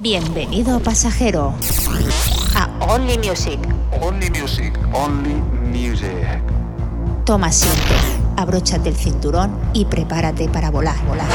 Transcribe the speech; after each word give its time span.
Bienvenido 0.00 0.78
pasajero 0.78 1.52
a 2.54 2.70
Only 2.88 3.18
Music. 3.18 3.58
Only 4.00 4.30
music. 4.30 4.78
Only 4.92 5.34
music. 5.76 6.40
Toma 7.24 7.48
asiento, 7.48 8.30
abróchate 8.36 8.90
el 8.90 8.94
cinturón 8.94 9.58
y 9.72 9.86
prepárate 9.86 10.48
para 10.48 10.70
volar, 10.70 11.04
volar. 11.04 11.26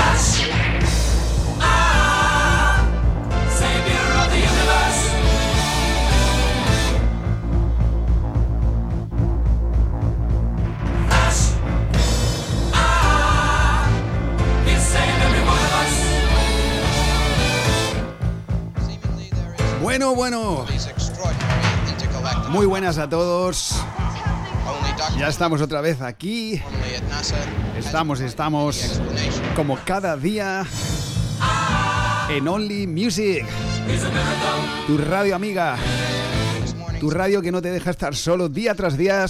Bueno. 20.16 20.66
Muy 22.50 22.66
buenas 22.66 22.98
a 22.98 23.10
todos. 23.10 23.76
Ya 25.18 25.28
estamos 25.28 25.62
otra 25.62 25.82
vez 25.82 26.02
aquí. 26.02 26.62
Estamos, 27.78 28.20
estamos 28.20 29.00
como 29.56 29.78
cada 29.84 30.16
día 30.16 30.66
en 32.30 32.48
Only 32.48 32.86
Music. 32.86 33.46
Tu 34.88 34.98
radio 34.98 35.36
amiga. 35.36 35.78
Tu 37.00 37.10
radio 37.10 37.42
que 37.42 37.52
no 37.52 37.62
te 37.62 37.72
deja 37.72 37.90
estar 37.90 38.16
solo 38.16 38.50
día 38.50 38.76
tras 38.76 38.98
día. 38.98 39.26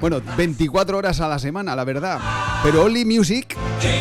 Bueno, 0.00 0.20
24 0.36 0.98
horas 0.98 1.20
a 1.20 1.28
la 1.28 1.38
semana, 1.38 1.76
la 1.76 1.84
verdad. 1.84 2.18
Pero 2.62 2.84
Only 2.84 3.04
Music, 3.04 3.56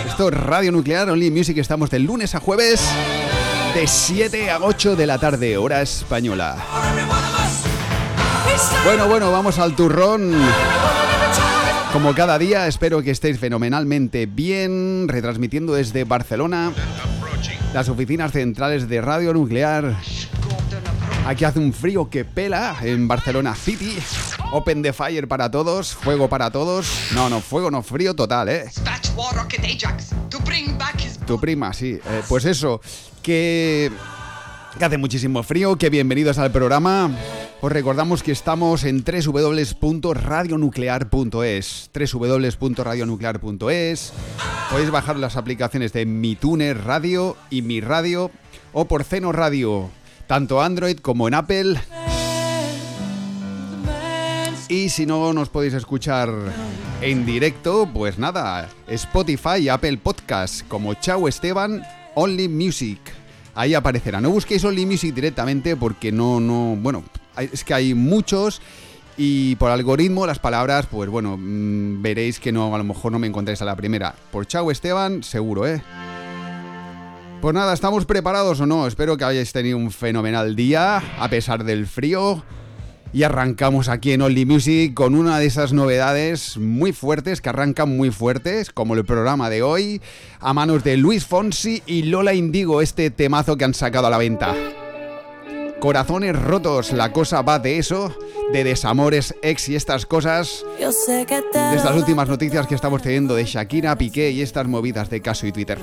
esto 0.08 0.30
es 0.30 0.34
Radio 0.34 0.72
Nuclear, 0.72 1.10
Only 1.10 1.30
Music, 1.30 1.58
estamos 1.58 1.90
de 1.90 2.00
lunes 2.00 2.34
a 2.36 2.40
jueves 2.40 2.82
de 3.74 3.88
7 3.88 4.50
a 4.50 4.60
8 4.60 4.96
de 4.96 5.06
la 5.06 5.18
tarde, 5.18 5.58
hora 5.58 5.82
española. 5.82 6.58
Bueno, 8.84 9.08
bueno, 9.08 9.32
vamos 9.32 9.60
al 9.60 9.76
turrón. 9.76 10.34
Como 11.94 12.14
cada 12.14 12.38
día, 12.38 12.68
espero 12.68 13.02
que 13.02 13.12
estéis 13.12 13.40
fenomenalmente 13.40 14.26
bien, 14.26 15.08
retransmitiendo 15.08 15.74
desde 15.74 16.04
Barcelona, 16.04 16.72
las 17.74 17.90
oficinas 17.90 18.32
centrales 18.32 18.90
de 18.90 19.02
Radio 19.02 19.34
Nuclear. 19.34 19.96
Aquí 21.26 21.46
hace 21.46 21.60
un 21.60 21.74
frío 21.74 22.10
que 22.10 22.26
pela 22.26 22.78
en 22.82 23.08
Barcelona 23.08 23.56
City. 23.56 23.98
Open 24.52 24.82
the 24.82 24.94
fire 24.94 25.28
para 25.28 25.52
todos, 25.52 25.94
fuego 25.94 26.28
para 26.28 26.50
todos. 26.50 27.12
No, 27.14 27.30
no, 27.30 27.40
fuego 27.40 27.70
no, 27.70 27.84
frío 27.84 28.16
total, 28.16 28.50
¿eh? 28.50 28.66
Tu 31.28 31.40
prima, 31.40 31.74
sí. 31.74 32.00
Eh, 32.04 32.24
pues 32.28 32.46
eso, 32.46 32.82
que, 33.30 33.92
hace 34.82 34.98
muchísimo 34.98 35.44
frío, 35.44 35.76
que 35.76 35.92
bienvenidos 35.92 36.40
al 36.40 36.52
programa. 36.52 37.12
Os 37.62 37.72
recordamos 37.72 38.24
que 38.24 38.32
estamos 38.32 38.84
en 38.86 39.04
www.radionuclear.es 39.04 41.92
www.radionuclear.es 41.94 44.14
Podéis 44.72 44.90
bajar 44.90 45.18
las 45.18 45.38
aplicaciones 45.38 45.94
de 45.94 46.08
Mi 46.08 46.36
Tuner 46.36 46.84
Radio 46.84 47.38
y 47.52 47.62
Mi 47.62 47.82
Radio 47.82 48.32
o 48.74 48.86
por 48.86 49.04
Ceno 49.04 49.32
Radio, 49.32 49.92
tanto 50.26 50.64
Android 50.64 50.98
como 50.98 51.28
en 51.28 51.36
Apple. 51.36 51.80
Y 54.70 54.90
si 54.90 55.06
no 55.06 55.34
nos 55.34 55.50
podéis 55.50 55.76
escuchar 55.76 56.32
en 57.02 57.28
directo, 57.28 57.88
pues 57.94 58.18
nada, 58.18 58.70
Spotify 58.88 59.58
y 59.60 59.70
Apple 59.70 59.98
Podcast 59.98 60.68
como 60.68 60.96
Chau 60.96 61.28
Esteban, 61.28 61.84
Only 62.16 62.50
Music. 62.50 63.19
Ahí 63.60 63.74
aparecerá. 63.74 64.22
No 64.22 64.30
busquéis 64.30 64.64
Only 64.64 64.86
Music 64.86 65.14
directamente 65.14 65.76
porque 65.76 66.14
no, 66.14 66.40
no, 66.40 66.78
bueno, 66.78 67.04
es 67.38 67.66
que 67.66 67.74
hay 67.74 67.94
muchos 67.94 68.62
y 69.18 69.58
por 69.58 69.70
algoritmo 69.70 70.26
las 70.26 70.40
palabras, 70.40 70.86
pues 70.90 71.10
bueno, 71.10 71.36
mmm, 71.38 72.02
veréis 72.02 72.40
que 72.40 72.54
no, 72.54 72.74
a 72.74 72.78
lo 72.78 72.86
mejor 72.86 73.12
no 73.12 73.20
me 73.20 73.28
encontréis 73.28 73.62
a 73.62 73.66
la 73.66 73.76
primera. 73.76 74.16
Por 74.32 74.48
Chau 74.48 74.72
Esteban, 74.72 75.24
seguro, 75.24 75.68
¿eh? 75.68 75.82
Pues 77.42 77.54
nada, 77.54 77.74
¿estamos 77.74 78.06
preparados 78.06 78.62
o 78.62 78.66
no? 78.66 78.88
Espero 78.88 79.18
que 79.18 79.26
hayáis 79.26 79.52
tenido 79.52 79.76
un 79.76 79.92
fenomenal 79.92 80.56
día, 80.56 81.04
a 81.20 81.30
pesar 81.30 81.66
del 81.66 81.86
frío. 81.86 82.42
Y 83.12 83.24
arrancamos 83.24 83.90
aquí 83.90 84.12
en 84.12 84.22
Only 84.22 84.46
Music 84.46 84.94
con 84.94 85.16
una 85.16 85.40
de 85.40 85.48
esas 85.48 85.74
novedades 85.74 86.58
muy 86.58 86.94
fuertes, 86.94 87.42
que 87.42 87.50
arrancan 87.50 87.96
muy 87.98 88.12
fuertes, 88.12 88.70
como 88.70 88.94
el 88.94 89.04
programa 89.04 89.50
de 89.50 89.64
hoy, 89.64 90.00
a 90.40 90.54
manos 90.54 90.84
de 90.84 90.96
Luis 90.96 91.26
Fonsi 91.26 91.82
y 91.88 92.04
Lola 92.04 92.36
Indigo, 92.36 92.82
este 92.82 93.10
temazo 93.10 93.58
que 93.58 93.66
han 93.66 93.74
sacado 93.74 94.08
a 94.08 94.10
la 94.12 94.20
venta. 94.20 94.54
Corazones 95.80 96.40
rotos, 96.40 96.92
la 96.92 97.12
cosa 97.12 97.42
va 97.42 97.58
de 97.58 97.80
eso, 97.80 98.16
de 98.54 98.64
desamores, 98.64 99.34
ex 99.42 99.70
y 99.70 99.76
estas 99.76 100.06
cosas. 100.06 100.64
De 101.72 101.76
estas 101.78 101.96
últimas 101.96 102.28
noticias 102.28 102.68
que 102.68 102.76
estamos 102.76 103.02
teniendo 103.02 103.34
de 103.34 103.46
Shakira, 103.46 103.98
Piqué 103.98 104.30
y 104.30 104.42
estas 104.42 104.68
movidas 104.68 105.10
de 105.10 105.22
caso 105.22 105.48
y 105.48 105.52
Twitter. 105.52 105.80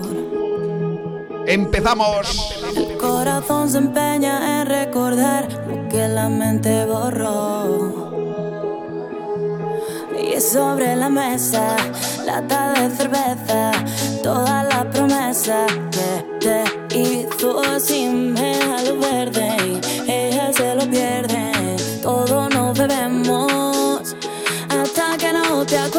¡Empezamos! 1.46 2.56
El 2.74 2.96
corazón 2.98 3.70
se 3.70 3.78
empeña 3.78 4.60
en 4.60 4.66
recordar 4.66 5.46
lo 5.68 5.88
que 5.88 6.08
la 6.08 6.28
mente 6.28 6.84
borró. 6.86 8.10
Y 10.18 10.40
sobre 10.40 10.96
la 10.96 11.08
mesa, 11.08 11.76
lata 12.24 12.72
de 12.72 12.90
cerveza, 12.90 13.70
toda 14.24 14.64
la 14.64 14.90
promesa 14.90 15.66
que 15.92 16.24
te 16.40 16.98
hizo 16.98 17.78
sin 17.78 18.34
lo 18.34 18.96
verde. 18.98 19.80
Y 20.04 20.10
ella 20.10 20.52
se 20.52 20.74
lo 20.74 20.84
pierde, 20.90 21.52
todo 22.02 22.48
nos 22.48 22.76
bebemos 22.76 24.16
hasta 24.68 25.16
que 25.16 25.32
no 25.32 25.64
te 25.64 25.78
acuerdes. 25.78 25.95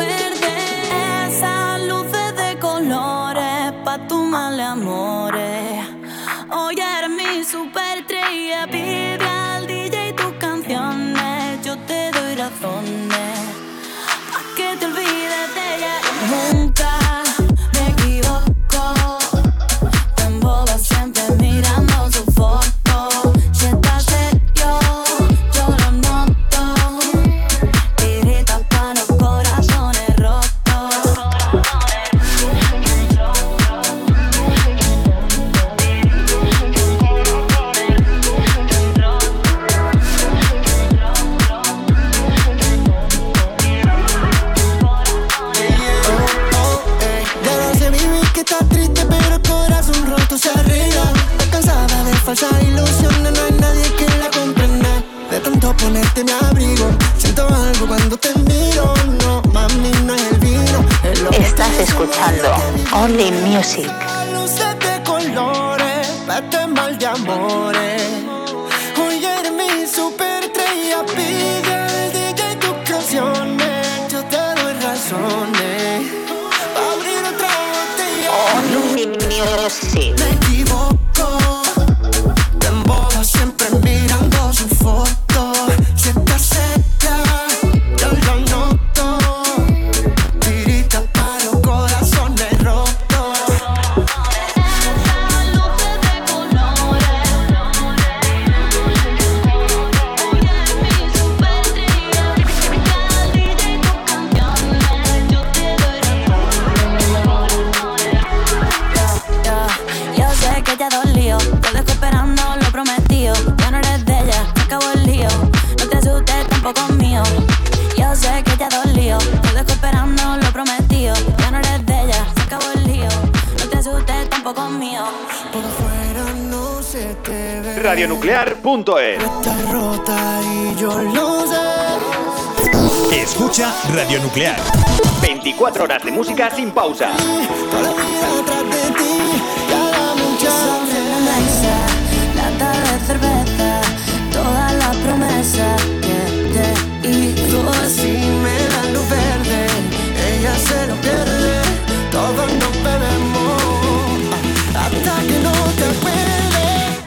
Que 155.27 155.39
no 155.39 155.51
te 155.77 155.83
acuerdes. 155.83 156.97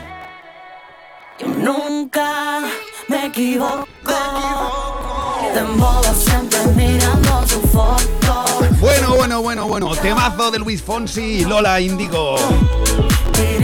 Yo 1.38 1.46
nunca 1.48 2.60
me 3.08 3.26
equivoco. 3.26 3.86
Bueno, 9.30 9.42
bueno, 9.42 9.68
bueno. 9.68 9.94
Temazo 9.94 10.50
de 10.50 10.58
Luis 10.58 10.82
Fonsi 10.82 11.20
y 11.20 11.44
Lola 11.44 11.80
Indigo. 11.80 12.34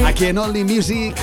Aquí 0.06 0.26
en 0.26 0.38
Only 0.38 0.62
Music 0.62 1.16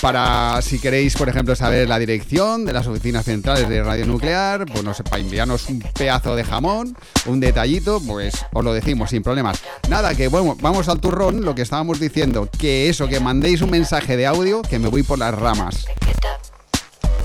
Para, 0.03 0.61
si 0.63 0.79
queréis, 0.79 1.17
por 1.17 1.29
ejemplo, 1.29 1.57
saber 1.57 1.89
la 1.89 1.99
dirección 1.99 2.65
de 2.65 2.73
las 2.73 2.87
oficinas 2.87 3.25
centrales 3.25 3.69
de 3.69 3.83
Radio 3.83 4.07
Nuclear, 4.07 4.67
pues 4.67 4.85
no 4.85 4.93
sé, 4.93 5.03
para 5.03 5.19
enviarnos 5.19 5.69
un 5.69 5.81
pedazo 5.81 6.37
de 6.37 6.45
jamón, 6.45 6.97
un 7.25 7.41
detallito, 7.41 8.01
pues 8.07 8.35
os 8.53 8.65
lo 8.65 8.73
decimos 8.75 9.11
sin 9.11 9.23
problemas. 9.23 9.63
Nada, 9.89 10.15
que 10.15 10.29
bueno, 10.29 10.57
vamos 10.61 10.89
al 10.89 11.01
turrón, 11.01 11.45
lo 11.45 11.55
que 11.55 11.63
estábamos 11.63 11.99
diciendo, 11.99 12.49
que 12.59 12.89
eso, 12.89 13.09
que 13.09 13.21
mandéis 13.21 13.63
un 13.63 13.71
mensaje 13.71 14.17
de 14.17 14.27
audio, 14.27 14.63
que 14.63 14.79
me 14.79 14.89
voy 14.89 15.03
por 15.03 15.19
las 15.19 15.35
ramas. 15.35 15.87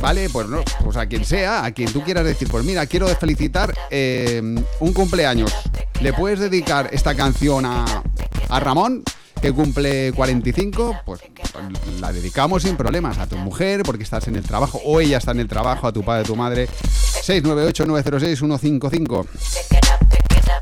¿Vale? 0.02 0.30
Pues 0.30 0.48
no, 0.48 0.64
pues 0.84 0.98
a 0.98 1.06
quien 1.06 1.24
sea, 1.24 1.64
a 1.64 1.72
quien 1.72 1.94
tú 1.94 2.04
quieras 2.04 2.26
decir, 2.26 2.50
pues 2.50 2.66
mira, 2.66 2.86
quiero 2.88 3.08
felicitar 3.08 3.74
eh, 3.92 4.42
un 4.80 4.94
cumpleaños. 4.94 5.54
¿Le 6.02 6.12
puedes 6.14 6.40
dedicar 6.40 6.90
esta 6.92 7.16
canción 7.16 7.66
a, 7.66 8.04
a 8.50 8.60
Ramón? 8.60 9.04
que 9.42 9.52
cumple 9.52 10.14
45, 10.14 11.02
pues 11.04 11.20
la 12.00 12.14
dedicamos 12.14 12.62
sin 12.62 12.78
problemas 12.78 13.18
a 13.18 13.26
tu 13.26 13.38
mujer 13.38 13.82
porque 13.84 14.04
estás 14.04 14.28
en 14.28 14.36
el 14.36 14.44
trabajo 14.44 14.80
o 14.86 15.00
ella 15.00 15.18
está 15.18 15.32
en 15.32 15.40
el 15.40 15.48
trabajo, 15.48 15.88
a 15.88 15.92
tu 15.92 16.04
padre, 16.04 16.22
a 16.22 16.26
tu 16.26 16.36
madre. 16.36 16.70
698-906-155. 16.70 19.26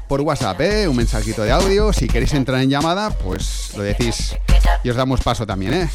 Por 0.07 0.21
WhatsApp, 0.21 0.61
¿eh? 0.61 0.87
un 0.87 0.95
mensajito 0.95 1.43
de 1.43 1.51
audio. 1.51 1.91
Si 1.91 2.07
queréis 2.07 2.33
entrar 2.33 2.61
en 2.61 2.69
llamada, 2.69 3.09
pues 3.09 3.71
lo 3.75 3.83
decís 3.83 4.37
y 4.83 4.89
os 4.89 4.95
damos 4.95 5.21
paso 5.21 5.45
también, 5.45 5.73
¿eh? 5.73 5.89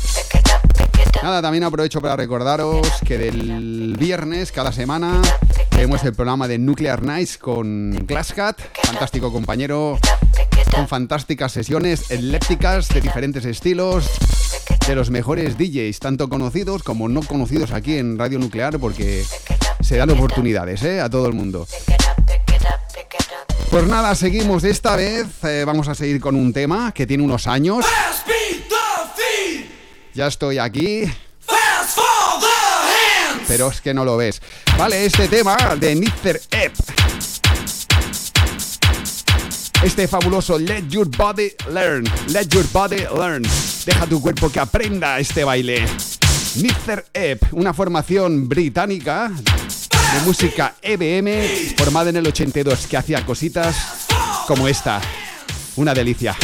Nada, 1.23 1.41
también 1.41 1.65
aprovecho 1.65 2.01
para 2.01 2.17
recordaros 2.17 2.87
que 3.05 3.19
del 3.19 3.97
viernes, 3.99 4.53
cada 4.53 4.73
semana, 4.73 5.23
tenemos 5.71 6.05
el 6.05 6.13
programa 6.13 6.49
de 6.49 6.59
Nuclear 6.59 7.03
Nights 7.03 7.39
con 7.39 7.93
Glasscat, 8.06 8.61
fantástico 8.85 9.33
compañero, 9.33 9.99
con 10.75 10.89
fantásticas 10.89 11.53
sesiones 11.53 12.11
elépticas 12.11 12.89
de 12.89 13.01
diferentes 13.01 13.44
estilos, 13.44 14.11
de 14.87 14.94
los 14.94 15.11
mejores 15.11 15.56
DJs, 15.56 15.99
tanto 15.99 16.29
conocidos 16.29 16.83
como 16.83 17.09
no 17.09 17.23
conocidos 17.23 17.73
aquí 17.73 17.97
en 17.97 18.19
Radio 18.19 18.39
Nuclear, 18.39 18.79
porque 18.79 19.25
se 19.81 19.97
dan 19.97 20.11
oportunidades 20.11 20.83
¿eh? 20.83 21.01
a 21.01 21.09
todo 21.09 21.27
el 21.27 21.33
mundo. 21.33 21.67
Pues 23.71 23.87
nada, 23.87 24.15
seguimos 24.15 24.63
esta 24.65 24.94
vez, 24.94 25.27
eh, 25.43 25.65
vamos 25.67 25.89
a 25.89 25.94
seguir 25.94 26.21
con 26.21 26.37
un 26.37 26.53
tema 26.53 26.93
que 26.93 27.06
tiene 27.06 27.25
unos 27.25 27.47
años. 27.47 27.85
Ya 30.15 30.29
estoy 30.29 30.59
aquí. 30.59 31.03
Pero 33.49 33.69
es 33.69 33.81
que 33.81 33.93
no 33.93 34.05
lo 34.05 34.17
ves. 34.17 34.41
Vale, 34.79 35.05
este 35.05 35.29
tema 35.29 35.56
de 35.79 35.94
Nitzer 35.97 36.41
Ep. 36.51 36.73
Este 39.83 40.09
fabuloso 40.09 40.59
Let 40.59 40.85
Your 40.89 41.09
Body 41.09 41.53
Learn. 41.73 42.05
Let 42.29 42.47
Your 42.47 42.65
Body 42.73 43.05
Learn. 43.15 43.43
Deja 43.85 44.06
tu 44.06 44.21
cuerpo 44.23 44.51
que 44.51 44.61
aprenda 44.61 45.19
este 45.19 45.43
baile. 45.43 45.85
Nitzer 46.56 47.06
Ep, 47.13 47.53
una 47.53 47.75
formación 47.75 48.49
británica 48.49 49.31
de 49.31 50.21
música 50.25 50.77
EBM 50.81 51.75
formada 51.77 52.11
en 52.11 52.17
el 52.17 52.27
82 52.29 52.87
que 52.87 52.97
hacía 52.97 53.27
cositas 53.27 54.06
como 54.47 54.69
esta. 54.69 55.01
Una 55.77 55.93
delicia. 55.93 56.37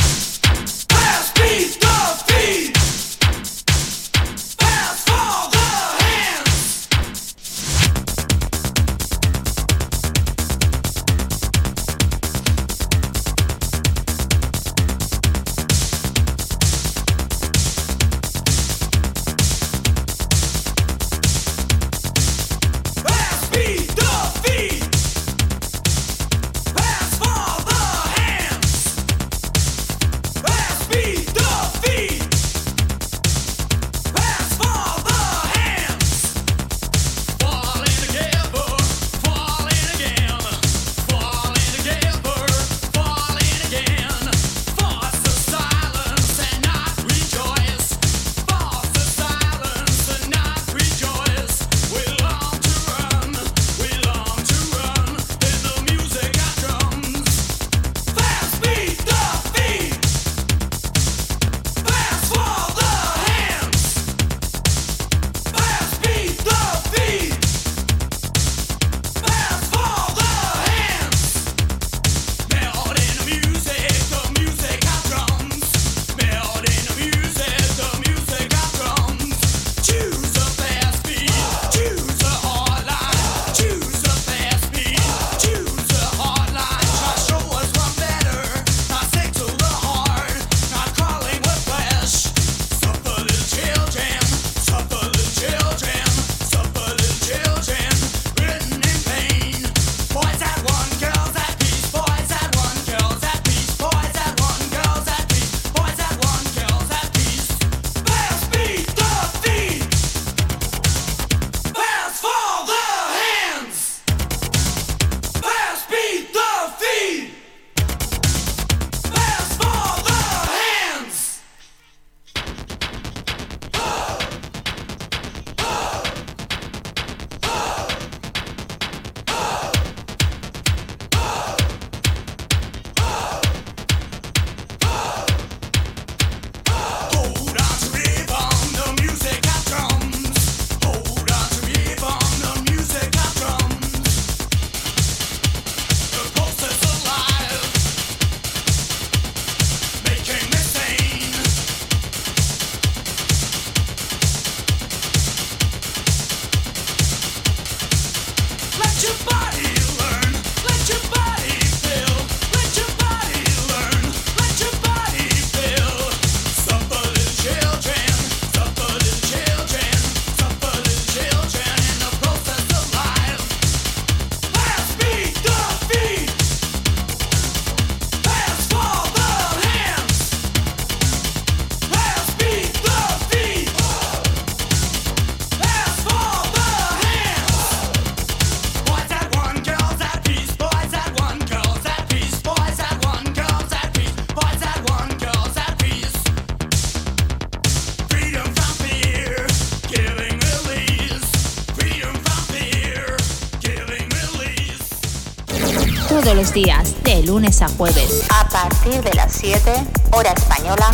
Los 206.51 206.55
días, 206.55 206.95
de 207.05 207.23
lunes 207.23 207.63
a 207.63 207.69
jueves, 207.69 208.25
A 208.31 208.49
partir 208.49 209.03
de 209.03 209.13
las 209.15 209.33
7, 209.33 209.73
hora 210.13 210.33
española, 210.33 210.91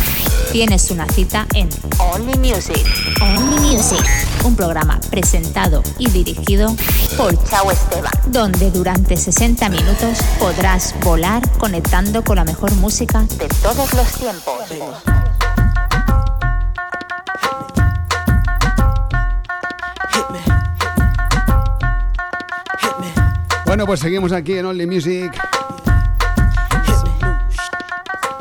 tienes 0.51 0.91
una 0.91 1.07
cita 1.07 1.47
en 1.53 1.69
Only 1.97 2.37
Music. 2.37 2.85
Only 3.21 3.75
Music, 3.75 4.03
un 4.43 4.55
programa 4.55 4.99
presentado 5.09 5.83
y 5.97 6.09
dirigido 6.09 6.75
por 7.17 7.41
Chao 7.49 7.71
Esteban. 7.71 8.11
donde 8.27 8.71
durante 8.71 9.17
60 9.17 9.69
minutos 9.69 10.19
podrás 10.39 10.93
volar 11.03 11.47
conectando 11.57 12.23
con 12.23 12.35
la 12.35 12.43
mejor 12.43 12.71
música 12.75 13.25
De 13.37 13.47
todos 13.47 13.93
los 13.93 14.07
tiempos. 14.13 15.26
Bueno, 23.67 23.85
pues 23.85 23.99
seguimos 23.99 24.31
aquí 24.31 24.57
en 24.57 24.65
Only 24.65 24.87
Music. 24.87 25.29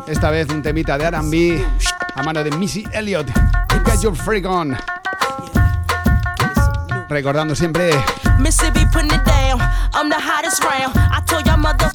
Esta 0.06 0.30
vez 0.30 0.48
un 0.50 0.62
temita 0.62 0.96
de 0.96 1.04
R&B 1.04 1.66
a 2.14 2.22
mano 2.22 2.44
de 2.44 2.52
Missy 2.52 2.84
Elliott. 2.92 3.26
Get 3.84 4.02
your 4.02 4.14
freak 4.14 4.46
on. 4.46 4.76
Recordando 7.08 7.56
siempre 7.56 7.90
Mississippi 8.38 8.86
putting 8.92 9.10
it 9.10 9.24
down. 9.24 9.60
I'm 9.92 10.08
the 10.08 10.16
hottest 10.16 10.62
round. 10.62 10.94
I 10.96 11.20
told 11.26 11.44
y'all 11.44 11.56
mother, 11.58 11.90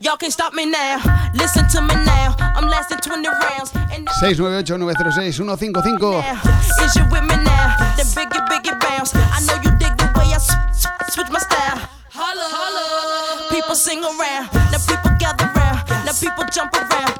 y'all 0.00 0.16
can't 0.16 0.32
stop 0.32 0.52
me 0.52 0.66
now. 0.66 0.98
Listen 1.34 1.68
to 1.68 1.80
me 1.80 1.94
now. 2.04 2.34
I'm 2.56 2.66
lasting 2.68 2.98
20 2.98 3.28
rounds. 3.28 3.72
And 3.92 4.08
698-906-155. 4.08 6.00
now, 6.00 6.84
is 6.84 6.96
you 6.96 7.04
with 7.12 7.22
me 7.22 7.36
now? 7.44 7.76
The 7.96 8.02
biggie, 8.02 8.44
biggie 8.48 8.80
bounce. 8.80 9.14
I 9.14 9.40
know 9.46 9.54
you 9.62 9.65
sing 13.76 14.02
around. 14.02 14.48
Now 14.72 14.78
people 14.88 15.10
gather 15.18 15.44
round. 15.54 15.86
Now 16.06 16.12
people 16.12 16.44
jump 16.50 16.72
around. 16.74 17.15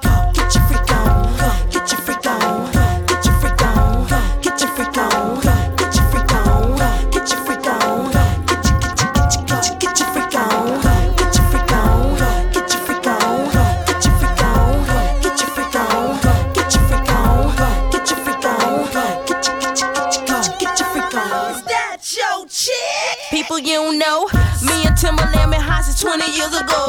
20 26.06 26.30
years 26.30 26.54
ago. 26.54 26.85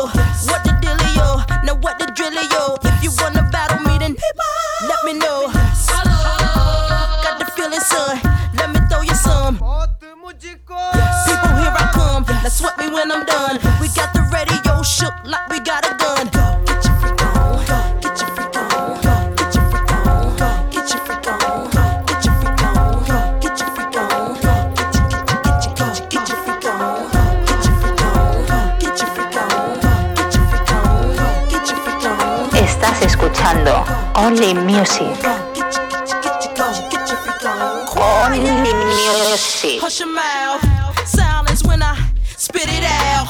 Freak 37.18 37.46
on. 37.46 38.32
Only 38.32 38.40
Music. 38.40 39.82
Hush 39.82 40.00
your 40.00 40.14
mouth. 40.14 40.62
Silence 41.08 41.64
when 41.64 41.82
I 41.82 41.96
spit 42.24 42.68
it 42.68 42.84
out. 42.84 43.28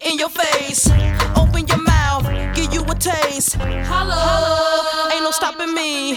In 0.00 0.18
your 0.18 0.30
face. 0.30 0.90
Open 1.36 1.66
your 1.66 1.82
mouth. 1.82 2.24
Give 2.54 2.72
you 2.72 2.82
a 2.82 2.94
taste. 2.94 3.56
Holla. 3.56 5.10
Ain't 5.12 5.22
no 5.22 5.30
stopping 5.30 5.74
me. 5.74 6.16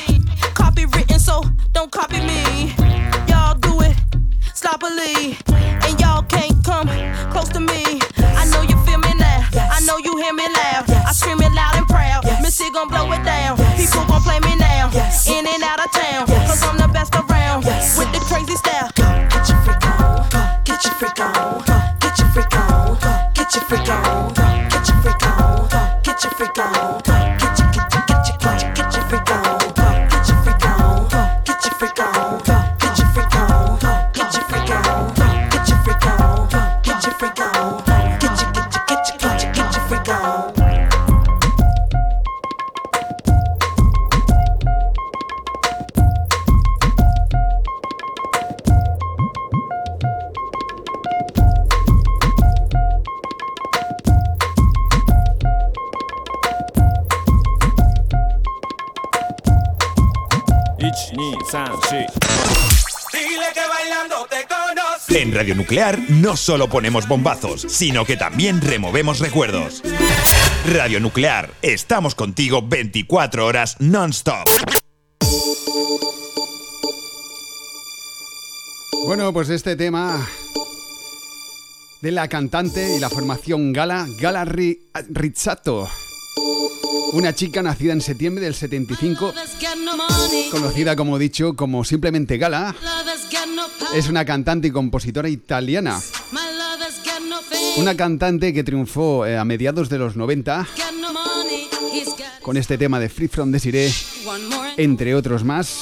Copywritten, 0.56 1.20
so 1.20 1.44
don't 1.72 1.92
copy 1.92 2.20
me. 2.22 2.74
Y'all 3.28 3.56
do 3.56 3.82
it 3.82 3.96
sloppily. 4.54 5.38
And 5.86 6.00
y'all 6.00 6.24
can't 6.24 6.64
come 6.64 6.88
close 7.32 7.50
to 7.50 7.60
me. 7.60 8.00
I 8.18 8.46
know 8.52 8.62
you 8.62 8.78
feel 8.86 9.00
me 9.00 9.14
now. 9.20 9.48
I 9.54 9.82
know 9.86 9.98
you 9.98 10.18
hear 10.18 10.34
me 10.34 10.48
laugh. 10.48 10.90
I 10.90 11.12
scream 11.12 11.42
it 11.42 11.52
loud 11.52 11.76
and 11.76 11.88
proud. 11.88 12.23
Missy 12.54 12.70
gon' 12.70 12.88
blow 12.88 13.12
it 13.12 13.24
down. 13.26 13.58
People 13.76 14.06
gon' 14.06 14.22
play 14.22 14.40
me 14.42 14.56
now. 14.56 14.92
In 15.28 15.48
and 15.48 15.64
out 15.64 15.84
of 15.84 15.92
town. 15.92 16.33
No 66.08 66.38
solo 66.38 66.70
ponemos 66.70 67.08
bombazos, 67.08 67.66
sino 67.68 68.06
que 68.06 68.16
también 68.16 68.62
removemos 68.62 69.18
recuerdos. 69.18 69.82
Radio 70.72 71.00
Nuclear, 71.00 71.50
estamos 71.64 72.14
contigo 72.14 72.62
24 72.62 73.44
horas 73.44 73.78
non-stop. 73.80 74.48
Bueno, 79.08 79.34
pues 79.34 79.50
este 79.50 79.76
tema 79.76 80.30
de 82.02 82.12
la 82.12 82.28
cantante 82.28 82.96
y 82.96 83.00
la 83.00 83.10
formación 83.10 83.74
Gala, 83.74 84.06
Gala 84.20 84.46
Ri- 84.46 84.78
Rizzato. 85.10 85.90
Una 87.14 87.34
chica 87.34 87.62
nacida 87.62 87.94
en 87.94 88.02
septiembre 88.02 88.44
del 88.44 88.56
75, 88.56 89.34
conocida 90.52 90.96
como 90.96 91.20
dicho 91.20 91.56
como 91.56 91.84
simplemente 91.84 92.38
Gala, 92.38 92.76
es 93.94 94.10
una 94.10 94.26
cantante 94.26 94.70
y 94.70 94.72
compositora 94.72 95.30
italiana. 95.30 96.02
Una 97.78 97.96
cantante 97.96 98.54
que 98.54 98.64
triunfó 98.64 99.26
eh, 99.26 99.38
a 99.38 99.46
mediados 99.46 99.90
de 99.90 99.98
los 99.98 100.16
90 100.16 100.68
con 102.42 102.58
este 102.58 102.78
tema 102.78 103.00
de 103.00 103.10
Free 103.10 103.28
From 103.28 103.52
Desiree, 103.52 103.92
entre 104.78 105.16
otros 105.16 105.44
más. 105.44 105.80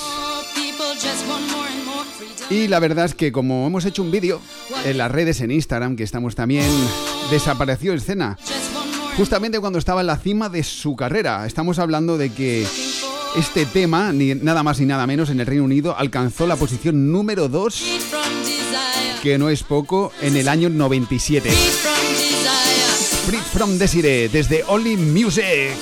Y 2.49 2.67
la 2.67 2.79
verdad 2.79 3.05
es 3.05 3.15
que 3.15 3.31
como 3.31 3.65
hemos 3.65 3.85
hecho 3.85 4.03
un 4.03 4.11
vídeo 4.11 4.41
en 4.85 4.97
las 4.97 5.11
redes, 5.11 5.41
en 5.41 5.51
Instagram, 5.51 5.95
que 5.95 6.03
estamos 6.03 6.35
también, 6.35 6.69
desapareció 7.29 7.93
escena. 7.93 8.37
Justamente 9.21 9.59
cuando 9.59 9.77
estaba 9.77 10.01
en 10.01 10.07
la 10.07 10.17
cima 10.17 10.49
de 10.49 10.63
su 10.63 10.95
carrera. 10.95 11.45
Estamos 11.45 11.77
hablando 11.77 12.17
de 12.17 12.31
que 12.31 12.65
este 13.35 13.67
tema, 13.67 14.11
ni 14.11 14.33
nada 14.33 14.63
más 14.63 14.79
ni 14.79 14.87
nada 14.87 15.05
menos, 15.05 15.29
en 15.29 15.39
el 15.39 15.45
Reino 15.45 15.63
Unido 15.63 15.95
alcanzó 15.95 16.47
la 16.47 16.55
posición 16.55 17.11
número 17.11 17.47
2, 17.47 17.83
que 19.21 19.37
no 19.37 19.49
es 19.49 19.61
poco, 19.61 20.11
en 20.21 20.37
el 20.37 20.47
año 20.47 20.69
97. 20.69 21.51
Free 23.27 23.37
From 23.53 23.77
Desire, 23.77 24.27
desde 24.27 24.63
Only 24.67 24.97
Music. 24.97 25.77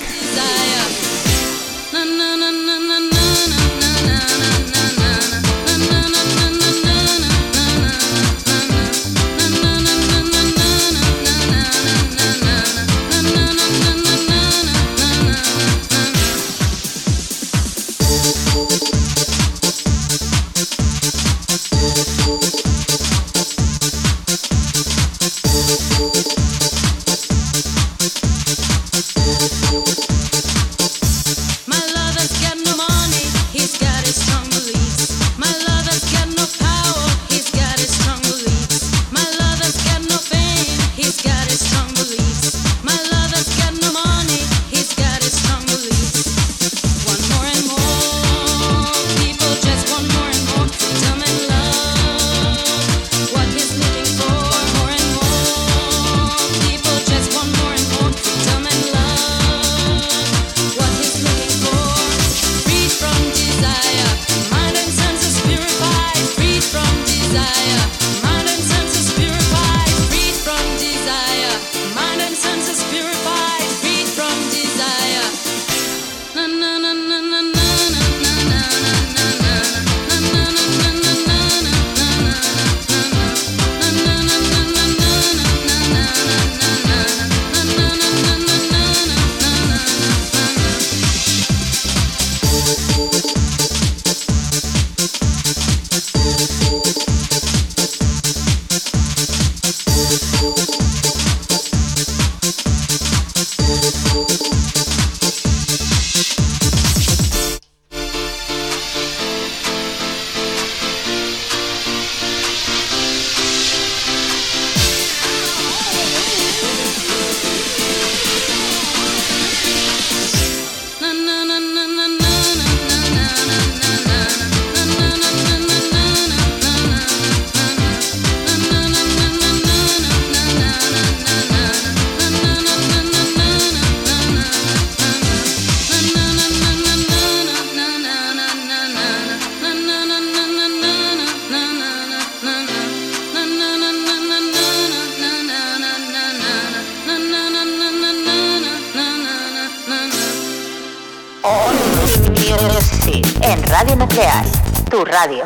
Tu 155.00 155.06
radio. 155.06 155.44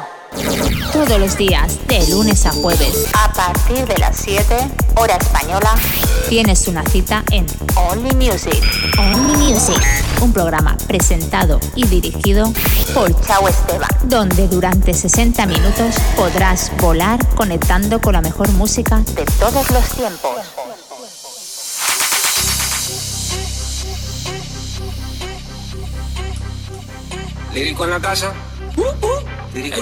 Todos 0.92 1.20
los 1.20 1.36
días, 1.36 1.78
de 1.86 2.04
lunes 2.08 2.44
a 2.44 2.50
jueves, 2.50 3.06
A 3.14 3.32
partir 3.32 3.86
de 3.86 3.96
las 3.98 4.16
7, 4.16 4.56
hora 4.96 5.14
española, 5.14 5.74
tienes 6.28 6.66
una 6.66 6.82
cita 6.84 7.22
en 7.30 7.46
Only 7.76 8.14
Music. 8.16 8.60
Only 8.98 9.36
Music, 9.52 9.80
un 10.22 10.32
programa 10.32 10.76
presentado 10.88 11.60
y 11.76 11.86
dirigido 11.86 12.52
por 12.94 13.14
Chao 13.24 13.46
Esteban. 13.46 13.88
donde 14.04 14.48
durante 14.48 14.92
60 14.92 15.46
minutos 15.46 15.94
podrás 16.16 16.72
volar 16.78 17.24
conectando 17.36 18.00
con 18.00 18.14
la 18.14 18.22
mejor 18.22 18.48
música 18.52 19.02
De 19.14 19.24
todos 19.38 19.70
los 19.70 19.84
tiempos. 19.90 20.32
Lírico 27.52 27.84
en 27.84 27.90
la 27.90 28.00
casa. 28.00 28.32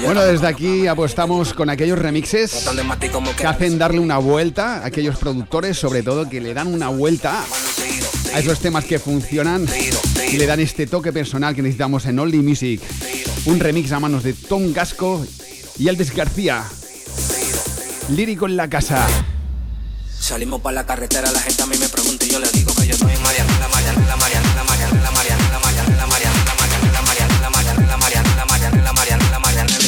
Bueno, 0.04 0.22
desde 0.22 0.46
aquí 0.46 0.86
apostamos 0.86 1.54
con 1.54 1.70
aquellos 1.70 1.98
remixes 1.98 2.68
que 3.36 3.46
hacen 3.46 3.78
darle 3.78 4.00
una 4.00 4.18
vuelta 4.18 4.78
a 4.78 4.86
aquellos 4.86 5.16
productores, 5.16 5.78
sobre 5.78 6.02
todo 6.02 6.28
que 6.28 6.40
le 6.40 6.52
dan 6.52 6.66
una 6.66 6.88
vuelta 6.88 7.42
a 8.34 8.38
esos 8.38 8.60
temas 8.60 8.84
que 8.84 8.98
funcionan 8.98 9.66
y 10.30 10.36
le 10.36 10.46
dan 10.46 10.60
este 10.60 10.86
toque 10.86 11.12
personal 11.12 11.54
que 11.54 11.62
necesitamos 11.62 12.04
en 12.06 12.18
Only 12.18 12.38
Music. 12.38 12.82
Un 13.46 13.60
remix 13.60 13.92
a 13.92 14.00
manos 14.00 14.22
de 14.22 14.34
Tom 14.34 14.72
Gasco 14.72 15.24
y 15.78 15.88
Elvis 15.88 16.14
García. 16.14 16.64
Lírico 18.10 18.46
en 18.46 18.56
la 18.56 18.68
casa. 18.68 19.06
Salimos 20.18 20.60
para 20.60 20.74
la 20.74 20.86
carretera, 20.86 21.32
la 21.32 21.40
gente 21.40 21.62
a 21.62 21.66
mí 21.66 21.76
me 21.78 21.88
pregunta 21.88 22.24
y 22.24 22.28
yo 22.28 22.38
le 22.38 22.48
digo 22.52 22.74
que 22.74 22.86
yo 22.86 22.96
Marianela, 22.98 23.68
Marianela, 23.68 24.16
Marianela, 24.16 24.16
Marianela, 24.16 24.64
Marianela, 24.64 24.71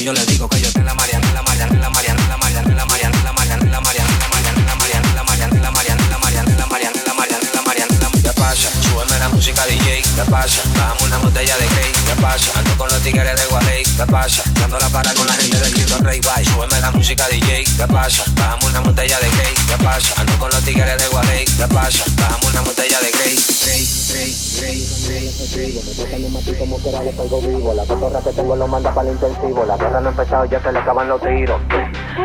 yo 0.05 0.13
le 0.13 0.27
digo 0.27 0.47
que 0.51 0.61
yo 0.61 0.67
estoy 0.67 0.81
en 0.81 0.87
la 0.87 0.95
Marianela, 0.95 1.41
Marianela, 1.41 1.89
Marianela, 1.89 2.37
Marianela, 2.37 2.85
Marianela, 2.85 3.33
Marianela, 3.33 3.81
Marianela, 3.81 3.81
Marianela, 3.81 4.75
Marianela, 4.75 5.25
Marianela, 5.25 5.71
Marianela, 5.73 6.21
Marianela, 6.21 6.67
Marianela, 6.69 7.15
Marianela, 7.15 7.63
Marianela. 7.63 8.11
¿Qué 8.23 8.33
pasa? 8.35 8.69
Súbeme 8.83 9.19
la 9.19 9.29
música 9.31 9.65
DJ, 9.65 10.03
¿qué 10.03 10.25
pasa? 10.31 10.61
Bajamos 10.77 11.03
una 11.05 11.17
botella 11.19 11.57
de 11.57 11.67
Grey, 11.69 11.93
¿qué 12.05 12.21
pasa? 12.21 12.53
Ando 12.59 12.77
con 12.77 12.89
los 12.91 13.01
tigres 13.01 13.35
de 13.35 13.47
Gualey, 13.47 13.83
¿qué 13.83 14.05
pasa? 14.05 14.43
Dando 14.61 14.79
la 14.79 14.89
para 14.91 15.15
con 15.15 15.27
la 15.27 15.33
gente 15.35 15.59
del 15.59 15.73
Cristo 15.73 15.97
Rey, 16.03 16.21
bye. 16.21 16.45
Súbeme 16.45 16.81
la 16.83 16.91
música 16.91 17.27
DJ, 17.29 17.65
¿qué 17.65 17.87
pasa? 17.87 18.25
Bajamos 18.35 18.65
una 18.65 18.81
botella 18.81 19.19
de 19.21 19.31
Grey, 19.31 19.55
¿qué 19.69 19.83
pasa? 19.83 20.21
Ando 20.21 20.39
con 20.39 20.51
los 20.51 20.63
tigres 20.65 20.99
de 20.99 21.09
Gualey, 21.09 21.45
¿qué 21.47 21.67
pasa? 21.69 22.05
Bajamos 22.17 22.51
una 22.53 22.61
botella 22.61 23.01
de 23.01 23.11
Grey, 23.11 23.39
Grey, 23.65 23.89
Gusta 24.15 26.15
mi 26.19 26.29
mati 26.29 26.55
como 26.55 26.79
quiera, 26.79 27.03
le 27.03 27.11
pego 27.11 27.41
vivo. 27.41 27.75
La 27.75 27.85
cotorra 27.85 28.21
que 28.21 28.31
tengo 28.31 28.55
lo 28.55 28.69
manda 28.69 28.95
para 28.95 29.09
el 29.09 29.15
intensivo. 29.15 29.65
La 29.67 29.77
guerra 29.77 30.01
no 30.01 30.09
ha 30.09 30.13
empezado, 30.13 30.45
ya 30.45 30.63
se 30.63 30.71
le 30.71 30.79
acaban 30.79 31.09
los 31.09 31.21
tiros. 31.21 31.61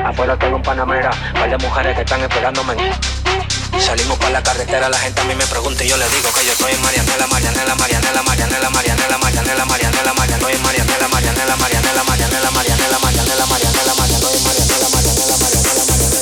Afuera 0.05 0.37
tengo 0.37 0.57
un 0.57 0.61
panamera, 0.61 1.09
par 1.33 1.49
de 1.49 1.57
mujeres 1.57 1.95
que 1.95 2.03
están 2.03 2.21
esperándome. 2.21 2.75
Salimos 3.79 4.19
para 4.19 4.31
la 4.31 4.43
carretera, 4.43 4.87
la 4.89 4.97
gente 4.97 5.21
a 5.21 5.23
mí 5.23 5.33
me 5.33 5.47
pregunta 5.47 5.83
y 5.83 5.87
yo 5.87 5.97
le 5.97 6.07
digo 6.09 6.29
que 6.33 6.45
yo 6.45 6.53
en 6.67 6.81
Marianela, 6.81 7.25
Marianela, 7.27 7.75
Marianela, 7.75 8.21
Marianela, 8.21 8.69
Marianela, 8.69 9.17
Marianela, 9.17 9.65
Marianela, 9.65 10.13
Marianela, 10.13 10.51
en 10.51 10.61
Marianela, 10.61 11.07
Marianela, 11.07 11.55
Marianela, 11.55 12.03
Marianela, 12.03 12.03
Marianela, 12.03 12.51
Marianela, 12.51 12.99
Marianela, 12.99 13.01
Marianela, 13.01 13.49
en 13.49 14.43
Marianela, 14.43 14.89
Marianela, 14.89 14.93
Marianela, 14.93 15.37
Marianela. 15.37 16.18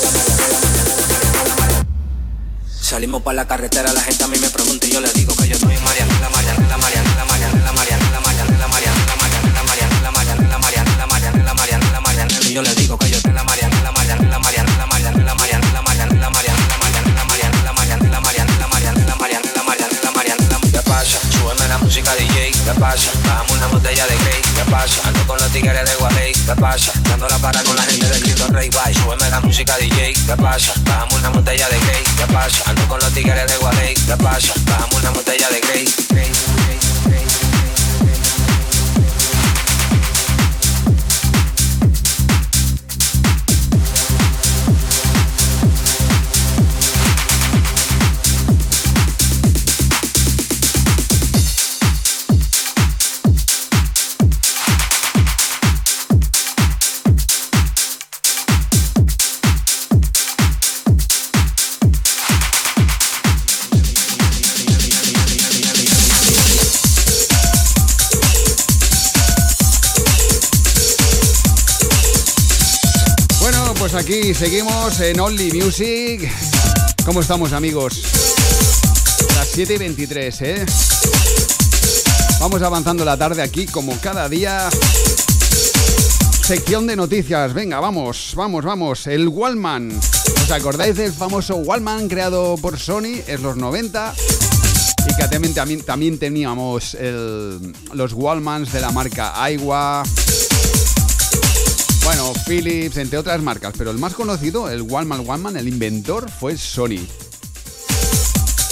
Salimos 2.88 3.20
para 3.20 3.36
la 3.36 3.46
carretera, 3.46 3.92
la 3.92 4.00
gente 4.00 4.24
a 4.24 4.28
mí 4.28 4.38
me 4.38 4.48
pregunta 4.48 4.86
y 4.86 4.90
yo 4.90 5.02
le 5.02 5.12
digo 5.12 5.36
que 5.36 5.46
yo 5.46 5.56
estoy 5.56 5.76
en 5.76 5.84
Marianela, 5.84 6.30
Marianela, 6.30 6.78
Marianela, 6.78 7.24
Marianela, 7.26 7.72
Marianela, 7.72 8.20
Marianela, 8.22 8.66
Marianela, 8.66 8.66
Marianela, 8.66 9.62
Marianela, 9.62 10.10
Marianela, 10.10 10.58
Marianela, 10.58 11.06
Marianela, 11.06 11.54
Marianela, 11.54 12.00
Marianela, 12.00 12.48
y 12.48 12.52
yo 12.54 12.62
le 12.62 12.74
digo 12.76 12.96
que 12.96 13.10
yo 13.10 13.18
en 13.22 13.34
la 13.34 13.44
Marianela, 13.44 13.67
la 21.68 21.78
música 21.78 22.14
DJ, 22.14 22.50
¿qué 22.52 22.80
pasa? 22.80 23.10
Bajamos 23.24 23.52
una 23.52 23.66
botella 23.66 24.06
de 24.06 24.16
Grey, 24.16 24.40
¿qué 24.42 24.70
pasa? 24.70 25.00
Ando 25.06 25.26
con 25.26 25.38
los 25.38 25.50
tigres 25.50 25.90
de 25.90 25.96
Gualey, 25.96 26.32
¿qué 26.32 26.54
pasa? 26.58 26.92
Dando 27.08 27.28
la 27.28 27.38
para 27.38 27.62
con 27.62 27.76
la 27.76 27.82
gente 27.82 28.06
del 28.06 28.22
Cristo 28.22 28.46
Rey, 28.48 28.70
bye. 28.70 28.94
Súbeme 28.94 29.28
la 29.30 29.40
música 29.40 29.76
DJ, 29.76 30.14
¿qué 30.14 30.36
pasa? 30.36 30.72
Bajamos 30.84 31.14
una 31.14 31.28
botella 31.30 31.68
de 31.68 31.78
Grey, 31.78 32.02
¿qué 32.16 32.32
pasa? 32.32 32.62
Ando 32.70 32.88
con 32.88 33.00
los 33.00 33.12
tigres 33.12 33.46
de 33.46 33.56
Gualey, 33.58 33.94
¿qué 33.94 34.16
pasa? 34.16 34.52
Bajamos 34.64 34.94
una 34.94 35.10
botella 35.10 35.48
de 35.50 35.60
Grey, 35.60 35.84
Grey, 36.10 36.32
Grey, 36.66 36.78
Grey. 37.06 37.47
En 75.00 75.20
Only 75.20 75.52
Music. 75.52 76.28
¿Cómo 77.04 77.20
estamos, 77.20 77.52
amigos? 77.52 78.02
Las 79.36 79.48
7 79.48 79.74
y 79.74 79.78
23, 79.78 80.40
¿eh? 80.42 80.66
Vamos 82.40 82.62
avanzando 82.62 83.04
la 83.04 83.16
tarde 83.16 83.42
aquí, 83.42 83.66
como 83.66 83.96
cada 84.00 84.28
día. 84.28 84.68
Sección 86.42 86.86
de 86.86 86.96
noticias. 86.96 87.52
Venga, 87.54 87.80
vamos, 87.80 88.32
vamos, 88.36 88.64
vamos. 88.64 89.06
El 89.06 89.28
Wallman. 89.28 89.98
¿Os 90.42 90.50
acordáis 90.50 90.96
del 90.96 91.12
famoso 91.12 91.56
Wallman 91.56 92.08
creado 92.08 92.56
por 92.56 92.78
Sony 92.78 93.20
en 93.26 93.42
los 93.42 93.56
90? 93.56 94.14
Y 95.10 95.16
que 95.16 95.28
también, 95.28 95.54
también, 95.54 95.82
también 95.82 96.18
teníamos 96.18 96.94
el- 96.94 97.72
los 97.92 98.12
Wallmans 98.12 98.72
de 98.72 98.80
la 98.80 98.90
marca 98.90 99.42
Aiwa. 99.42 100.02
Bueno, 102.08 102.32
Philips, 102.46 102.96
entre 102.96 103.18
otras 103.18 103.42
marcas, 103.42 103.74
pero 103.76 103.90
el 103.90 103.98
más 103.98 104.14
conocido, 104.14 104.70
el 104.70 104.80
Wallman 104.80 105.28
Wallman, 105.28 105.58
el 105.58 105.68
inventor, 105.68 106.30
fue 106.30 106.56
Sony. 106.56 107.06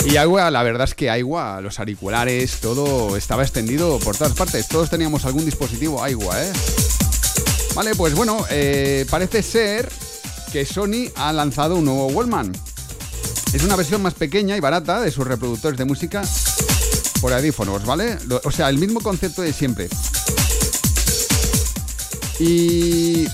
Y 0.06 0.16
Aiwa, 0.16 0.50
la 0.50 0.62
verdad 0.62 0.88
es 0.88 0.94
que 0.94 1.10
Aiwa, 1.10 1.60
los 1.60 1.78
auriculares, 1.78 2.60
todo 2.62 3.14
estaba 3.14 3.42
extendido 3.42 3.98
por 3.98 4.16
todas 4.16 4.32
partes. 4.32 4.66
Todos 4.68 4.88
teníamos 4.88 5.26
algún 5.26 5.44
dispositivo 5.44 6.02
Aiwa, 6.02 6.42
¿eh? 6.42 6.50
Vale, 7.74 7.94
pues 7.94 8.14
bueno, 8.14 8.42
eh, 8.48 9.04
parece 9.10 9.42
ser 9.42 9.86
que 10.50 10.64
Sony 10.64 11.10
ha 11.16 11.30
lanzado 11.34 11.76
un 11.76 11.84
nuevo 11.84 12.06
Wallman. 12.06 12.56
Es 13.52 13.62
una 13.62 13.76
versión 13.76 14.00
más 14.00 14.14
pequeña 14.14 14.56
y 14.56 14.60
barata 14.60 15.02
de 15.02 15.10
sus 15.10 15.26
reproductores 15.26 15.76
de 15.76 15.84
música 15.84 16.22
por 17.20 17.34
audífonos, 17.34 17.84
¿vale? 17.84 18.16
O 18.44 18.50
sea, 18.50 18.70
el 18.70 18.78
mismo 18.78 19.02
concepto 19.02 19.42
de 19.42 19.52
siempre. 19.52 19.90
Y 22.38 23.26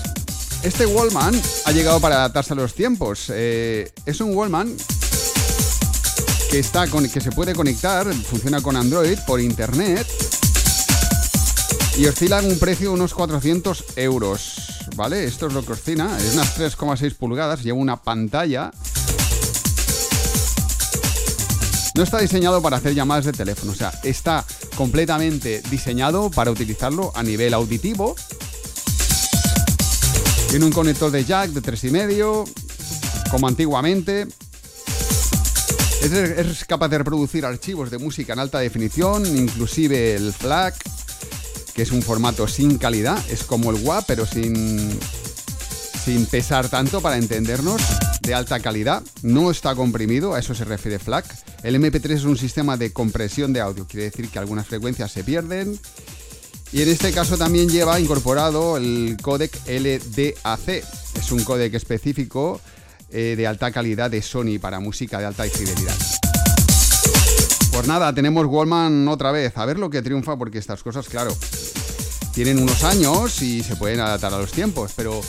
este 0.63 0.85
Wallman 0.85 1.39
ha 1.65 1.71
llegado 1.71 1.99
para 1.99 2.15
adaptarse 2.15 2.53
a 2.53 2.55
los 2.55 2.73
tiempos. 2.73 3.25
Eh, 3.29 3.91
es 4.05 4.21
un 4.21 4.33
Wallman 4.33 4.73
que, 6.49 6.59
está 6.59 6.87
con, 6.87 7.07
que 7.09 7.19
se 7.19 7.31
puede 7.31 7.53
conectar, 7.53 8.11
funciona 8.13 8.61
con 8.61 8.77
Android 8.77 9.17
por 9.27 9.41
internet 9.41 10.07
y 11.97 12.05
oscila 12.05 12.39
en 12.39 12.45
un 12.45 12.59
precio 12.59 12.89
de 12.89 12.93
unos 12.95 13.13
400 13.13 13.83
euros. 13.97 14.55
¿Vale? 14.95 15.25
Esto 15.25 15.47
es 15.47 15.53
lo 15.53 15.65
que 15.65 15.73
oscila. 15.73 16.09
Es 16.17 16.33
unas 16.33 16.57
3,6 16.57 17.15
pulgadas, 17.15 17.61
lleva 17.63 17.77
una 17.77 17.97
pantalla. 18.01 18.71
No 21.95 22.03
está 22.03 22.19
diseñado 22.19 22.61
para 22.61 22.77
hacer 22.77 22.95
llamadas 22.95 23.25
de 23.25 23.33
teléfono, 23.33 23.71
o 23.71 23.75
sea, 23.75 23.91
está 24.03 24.43
completamente 24.75 25.61
diseñado 25.69 26.31
para 26.31 26.49
utilizarlo 26.49 27.11
a 27.15 27.21
nivel 27.21 27.53
auditivo 27.53 28.15
tiene 30.53 30.67
un 30.67 30.71
conector 30.71 31.09
de 31.09 31.25
jack 31.25 31.49
de 31.49 31.63
3,5, 31.63 32.47
como 33.31 33.47
antiguamente. 33.47 34.27
Es, 36.03 36.63
capaz 36.65 36.89
de 36.89 36.99
reproducir 36.99 37.43
archivos 37.43 37.89
de 37.89 37.97
música 37.97 38.33
en 38.33 38.39
alta 38.39 38.59
definición, 38.59 39.25
inclusive 39.25 40.13
el 40.13 40.31
FLAC, 40.31 40.75
que 41.73 41.81
es 41.81 41.91
un 41.91 42.03
formato 42.03 42.47
sin 42.47 42.77
calidad. 42.77 43.17
Es 43.31 43.45
como 43.45 43.71
el 43.71 43.83
WAP, 43.83 44.05
pero 44.05 44.27
sin, 44.27 44.95
sin 46.05 46.27
pesar 46.27 46.69
tanto 46.69 47.01
para 47.01 47.17
entendernos, 47.17 47.81
de 48.21 48.35
alta 48.35 48.59
calidad. 48.59 49.01
No 49.23 49.49
está 49.49 49.73
comprimido, 49.73 50.35
a 50.35 50.39
eso 50.39 50.53
se 50.53 50.65
refiere 50.65 50.99
FLAC. 50.99 51.25
El 51.63 51.81
MP3 51.81 52.11
es 52.11 52.25
un 52.25 52.37
sistema 52.37 52.77
de 52.77 52.93
compresión 52.93 53.53
de 53.53 53.61
audio, 53.61 53.87
quiere 53.87 54.03
decir 54.03 54.29
que 54.29 54.37
algunas 54.37 54.67
frecuencias 54.67 55.11
se 55.11 55.23
pierden. 55.23 55.79
Y 56.73 56.81
en 56.81 56.89
este 56.89 57.11
caso 57.11 57.37
también 57.37 57.69
lleva 57.69 57.99
incorporado 57.99 58.77
el 58.77 59.15
códec 59.21 59.55
LDAC. 59.67 60.83
Es 61.19 61.31
un 61.31 61.43
códec 61.43 61.71
específico 61.75 62.59
eh, 63.11 63.35
de 63.37 63.45
alta 63.45 63.71
calidad 63.71 64.09
de 64.09 64.23
Sony 64.23 64.57
para 64.59 64.79
música 64.79 65.19
de 65.19 65.25
alta 65.25 65.43
fidelidad. 65.43 65.95
Pues 67.71 67.87
nada, 67.87 68.11
tenemos 68.11 68.47
Wallman 68.47 69.07
otra 69.07 69.31
vez. 69.31 69.55
A 69.55 69.65
ver 69.65 69.77
lo 69.77 69.91
que 69.91 70.01
triunfa, 70.01 70.35
porque 70.35 70.57
estas 70.57 70.81
cosas, 70.81 71.07
claro, 71.07 71.37
tienen 72.33 72.57
unos 72.57 72.83
años 72.83 73.43
y 73.43 73.61
se 73.61 73.75
pueden 73.75 73.99
adaptar 73.99 74.33
a 74.33 74.39
los 74.39 74.51
tiempos, 74.51 74.93
pero 74.95 75.21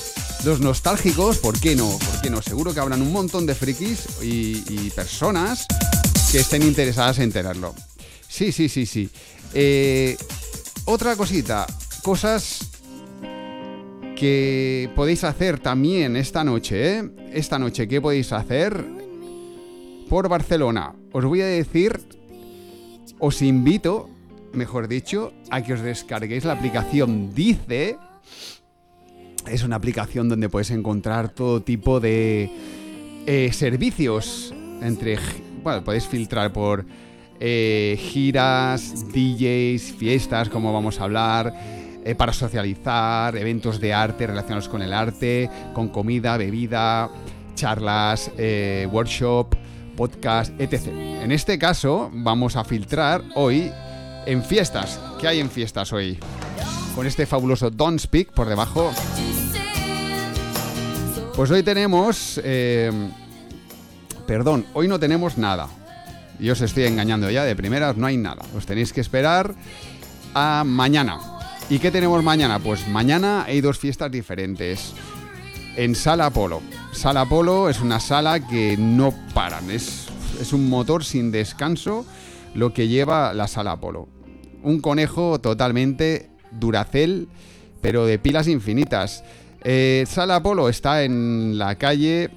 los 0.45 0.61
nostálgicos, 0.61 1.37
¿por 1.37 1.61
qué 1.61 1.77
no? 1.77 1.99
¿Por 1.99 2.23
qué 2.23 2.31
no? 2.31 2.41
Seguro 2.41 2.73
que 2.73 2.81
habrán 2.81 3.03
un 3.03 3.13
montón 3.13 3.45
de 3.45 3.55
frikis 3.55 4.01
y, 4.23 4.65
y 4.67 4.91
personas 4.97 5.67
que 6.33 6.39
estén 6.39 6.63
interesadas 6.63 7.19
en 7.19 7.31
tenerlo. 7.31 7.75
Sí, 8.29 8.51
sí, 8.51 8.71
sí, 8.71 8.87
sí. 8.87 9.11
Eh, 9.53 10.17
otra 10.87 11.17
cosita, 11.17 11.67
cosas 12.03 12.71
que 14.17 14.91
podéis 14.95 15.25
hacer 15.25 15.59
también 15.59 16.17
esta 16.17 16.45
noche, 16.45 16.99
¿eh? 16.99 17.11
Esta 17.33 17.59
noche, 17.59 17.89
¿qué 17.89 18.01
podéis 18.01 18.33
hacer? 18.33 18.85
Por 20.09 20.29
Barcelona. 20.29 20.95
Os 21.13 21.25
voy 21.25 21.41
a 21.41 21.47
decir, 21.47 22.01
os 23.19 23.43
invito, 23.43 24.09
mejor 24.53 24.89
dicho, 24.89 25.33
a 25.51 25.63
que 25.63 25.73
os 25.73 25.81
descarguéis 25.81 26.45
la 26.45 26.53
aplicación 26.53 27.35
Dice. 27.35 27.97
Es 29.49 29.63
una 29.63 29.77
aplicación 29.77 30.29
donde 30.29 30.49
puedes 30.49 30.71
encontrar 30.71 31.31
todo 31.31 31.63
tipo 31.63 32.01
de 32.01 32.51
eh, 33.27 33.51
servicios. 33.53 34.55
Entre, 34.81 35.19
bueno, 35.63 35.83
podéis 35.83 36.07
filtrar 36.07 36.53
por 36.53 36.85
eh, 37.41 37.99
giras, 38.01 39.07
DJs, 39.13 39.95
fiestas, 39.95 40.49
como 40.49 40.73
vamos 40.73 41.01
a 41.01 41.05
hablar, 41.05 41.55
eh, 42.05 42.15
para 42.15 42.33
socializar, 42.33 43.37
eventos 43.37 43.81
de 43.81 43.93
arte 43.93 44.27
relacionados 44.27 44.69
con 44.69 44.83
el 44.83 44.93
arte, 44.93 45.51
con 45.73 45.89
comida, 45.89 46.37
bebida, 46.37 47.11
charlas, 47.55 48.31
eh, 48.39 48.89
workshop, 48.91 49.55
podcast, 49.97 50.59
etc. 50.61 50.89
En 50.89 51.33
este 51.33 51.59
caso 51.59 52.11
vamos 52.13 52.57
a 52.57 52.65
filtrar 52.65 53.23
hoy 53.35 53.71
en 54.27 54.43
fiestas. 54.43 55.01
¿Qué 55.21 55.29
hay 55.29 55.41
en 55.41 55.51
fiestas 55.51 55.93
hoy? 55.93 56.19
Con 56.95 57.07
este 57.07 57.27
fabuloso 57.27 57.71
Don't 57.71 57.99
Speak 58.01 58.33
por 58.33 58.49
debajo. 58.49 58.93
Pues 61.35 61.51
hoy 61.51 61.63
tenemos... 61.65 62.41
perdón, 64.27 64.67
hoy 64.73 64.87
no 64.87 65.01
tenemos 65.01 65.37
nada. 65.37 65.69
Y 66.41 66.51
os 66.51 66.61
estoy 66.61 66.85
engañando 66.85 67.31
ya 67.31 67.45
de 67.45 67.57
primeras, 67.57 67.97
no 67.97 68.07
hay 68.07 68.17
nada. 68.17 68.45
Os 68.57 68.67
tenéis 68.67 68.93
que 68.93 69.01
esperar 69.01 69.55
a 70.35 70.65
mañana. 70.67 71.19
¿Y 71.71 71.79
qué 71.79 71.91
tenemos 71.91 72.23
mañana? 72.23 72.59
Pues 72.59 72.87
mañana 72.89 73.45
hay 73.45 73.61
dos 73.61 73.79
fiestas 73.79 74.11
diferentes. 74.11 74.93
En 75.77 75.95
Sala 75.95 76.27
Apolo. 76.27 76.61
Sala 76.93 77.23
Apolo 77.23 77.69
es 77.69 77.81
una 77.81 78.01
sala 78.01 78.47
que 78.47 78.77
no 78.77 79.15
paran. 79.33 79.71
Es, 79.71 80.07
es 80.41 80.53
un 80.53 80.69
motor 80.69 81.05
sin 81.05 81.31
descanso 81.31 82.05
lo 82.55 82.73
que 82.73 82.89
lleva 82.89 83.35
la 83.35 83.49
Sala 83.49 83.73
Apolo. 83.73 84.09
Un 84.63 84.81
conejo 84.81 85.41
totalmente 85.41 86.31
duracel, 86.51 87.29
pero 87.81 88.07
de 88.07 88.19
pilas 88.19 88.49
infinitas. 88.49 89.25
Eh, 89.63 90.05
Sala 90.07 90.37
Apolo 90.37 90.69
está 90.69 91.05
en 91.05 91.59
la 91.59 91.77
calle 91.77 92.31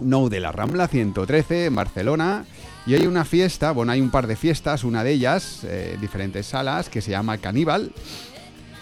No 0.00 0.28
de 0.28 0.40
la 0.40 0.52
Rambla 0.52 0.88
113 0.88 1.66
en 1.66 1.74
Barcelona. 1.74 2.44
Y 2.86 2.94
hay 2.94 3.06
una 3.06 3.24
fiesta, 3.24 3.72
bueno, 3.72 3.92
hay 3.92 4.00
un 4.00 4.10
par 4.10 4.26
de 4.26 4.36
fiestas, 4.36 4.84
una 4.84 5.04
de 5.04 5.12
ellas, 5.12 5.60
eh, 5.64 5.98
diferentes 6.00 6.46
salas, 6.46 6.88
que 6.88 7.00
se 7.00 7.10
llama 7.10 7.38
Caníbal. 7.38 7.92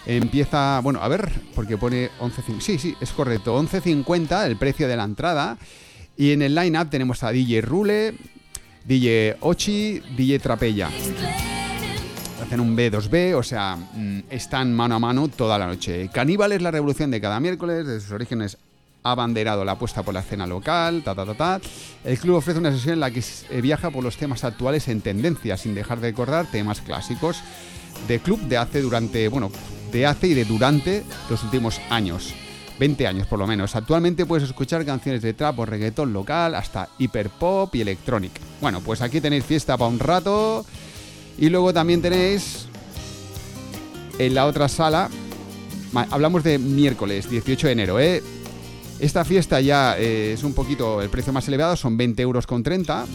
Empieza, 0.05 0.79
bueno, 0.79 1.01
a 1.01 1.07
ver, 1.07 1.29
porque 1.53 1.77
pone 1.77 2.09
11.50. 2.19 2.61
Sí, 2.61 2.79
sí, 2.79 2.95
es 2.99 3.11
correcto, 3.11 3.61
11.50 3.61 4.45
el 4.45 4.57
precio 4.57 4.87
de 4.87 4.95
la 4.95 5.03
entrada. 5.03 5.57
Y 6.17 6.31
en 6.31 6.41
el 6.41 6.55
line-up 6.55 6.89
tenemos 6.89 7.23
a 7.23 7.31
DJ 7.31 7.61
Rule, 7.61 8.15
DJ 8.85 9.37
Ochi, 9.41 10.01
DJ 10.15 10.39
Trapella. 10.39 10.89
Hacen 12.41 12.59
un 12.61 12.75
B2B, 12.75 13.35
o 13.35 13.43
sea, 13.43 13.75
mm, 13.75 14.21
están 14.29 14.73
mano 14.73 14.95
a 14.95 14.99
mano 14.99 15.27
toda 15.27 15.59
la 15.59 15.67
noche. 15.67 16.09
Caníbal 16.11 16.53
es 16.53 16.61
la 16.61 16.71
revolución 16.71 17.11
de 17.11 17.21
cada 17.21 17.39
miércoles, 17.39 17.85
de 17.85 17.99
sus 17.99 18.11
orígenes 18.11 18.57
abanderado 19.03 19.63
la 19.65 19.73
apuesta 19.73 20.03
por 20.03 20.13
la 20.13 20.19
escena 20.21 20.45
local, 20.45 21.01
ta, 21.03 21.15
ta, 21.15 21.25
ta, 21.25 21.33
ta. 21.33 21.61
El 22.03 22.19
club 22.19 22.35
ofrece 22.35 22.59
una 22.59 22.71
sesión 22.71 22.93
en 22.93 22.99
la 22.99 23.11
que 23.11 23.23
eh, 23.49 23.61
viaja 23.61 23.91
por 23.91 24.03
los 24.03 24.17
temas 24.17 24.43
actuales 24.43 24.87
en 24.87 25.01
tendencia, 25.01 25.57
sin 25.57 25.75
dejar 25.75 25.99
de 25.99 26.09
recordar 26.09 26.49
temas 26.51 26.81
clásicos 26.81 27.41
de 28.07 28.19
club 28.19 28.39
de 28.41 28.57
hace 28.57 28.81
durante, 28.81 29.27
bueno, 29.27 29.51
de 29.91 30.05
hace 30.05 30.27
y 30.27 30.33
de 30.33 30.45
durante 30.45 31.03
los 31.29 31.43
últimos 31.43 31.79
años. 31.89 32.33
20 32.79 33.07
años 33.07 33.27
por 33.27 33.39
lo 33.39 33.45
menos. 33.45 33.75
Actualmente 33.75 34.25
puedes 34.25 34.47
escuchar 34.47 34.85
canciones 34.85 35.21
de 35.21 35.33
trap 35.33 35.59
o 35.59 35.65
reggaetón 35.65 36.13
local 36.13 36.55
hasta 36.55 36.87
hiperpop 36.97 37.75
y 37.75 37.81
electronic. 37.81 38.31
Bueno, 38.61 38.79
pues 38.79 39.01
aquí 39.01 39.19
tenéis 39.19 39.43
fiesta 39.43 39.77
para 39.77 39.89
un 39.89 39.99
rato. 39.99 40.65
Y 41.37 41.49
luego 41.49 41.73
también 41.73 42.01
tenéis 42.01 42.67
en 44.17 44.33
la 44.33 44.45
otra 44.45 44.67
sala, 44.67 45.09
hablamos 46.09 46.43
de 46.43 46.57
miércoles 46.57 47.29
18 47.29 47.67
de 47.67 47.73
enero, 47.73 47.99
¿eh? 47.99 48.21
Esta 48.99 49.23
fiesta 49.23 49.61
ya 49.61 49.97
eh, 49.97 50.33
es 50.33 50.43
un 50.43 50.53
poquito 50.53 51.01
el 51.01 51.09
precio 51.09 51.31
más 51.31 51.47
elevado, 51.47 51.75
son 51.75 51.95
20 51.95 52.21
euros 52.21 52.45
con 52.45 52.63
30. 52.63 53.05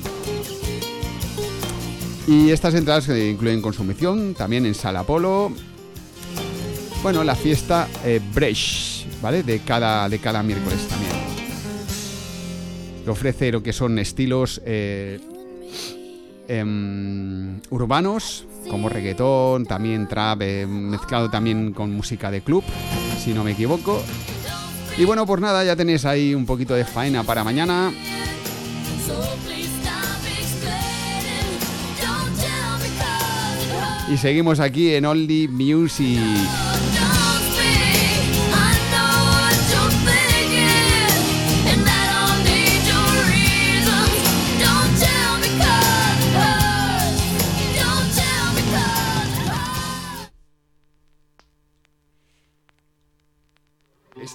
Y 2.27 2.51
estas 2.51 2.75
entradas 2.75 3.09
eh, 3.11 3.31
incluyen 3.31 3.61
consumición, 3.61 4.35
también 4.35 4.65
en 4.65 4.75
Sala 4.75 5.03
Polo. 5.03 5.53
Bueno, 7.03 7.23
la 7.23 7.35
fiesta 7.35 7.87
eh, 8.03 8.19
Bresh, 8.33 9.07
¿vale? 9.21 9.43
De 9.43 9.59
cada, 9.61 10.09
de 10.09 10.19
cada 10.19 10.43
miércoles 10.43 10.89
también. 10.89 11.13
Que 13.05 13.11
ofrece 13.11 13.53
lo 13.53 13.63
que 13.63 13.75
son 13.75 13.99
estilos 13.99 14.63
eh, 14.65 15.21
em, 16.49 17.61
urbanos, 17.69 18.47
como 18.71 18.89
reggaetón, 18.89 19.67
también 19.67 20.09
trap, 20.09 20.41
mezclado 20.67 21.29
también 21.31 21.75
con 21.75 21.93
música 21.93 22.31
de 22.31 22.41
club, 22.41 22.65
si 23.23 23.35
no 23.35 23.45
me 23.45 23.51
equivoco. 23.53 24.03
Y 24.97 25.05
bueno, 25.05 25.27
pues 25.27 25.41
nada, 25.41 25.65
ya 25.65 25.75
tenéis 25.75 26.05
ahí 26.05 26.35
un 26.35 26.47
poquito 26.47 26.75
de 26.75 26.85
faena 26.85 27.25
para 27.25 27.43
mañana. 27.43 27.93
Y 34.13 34.17
seguimos 34.17 34.61
aquí 34.61 34.95
en 34.95 35.07
Only 35.07 35.49
Music. 35.49 36.64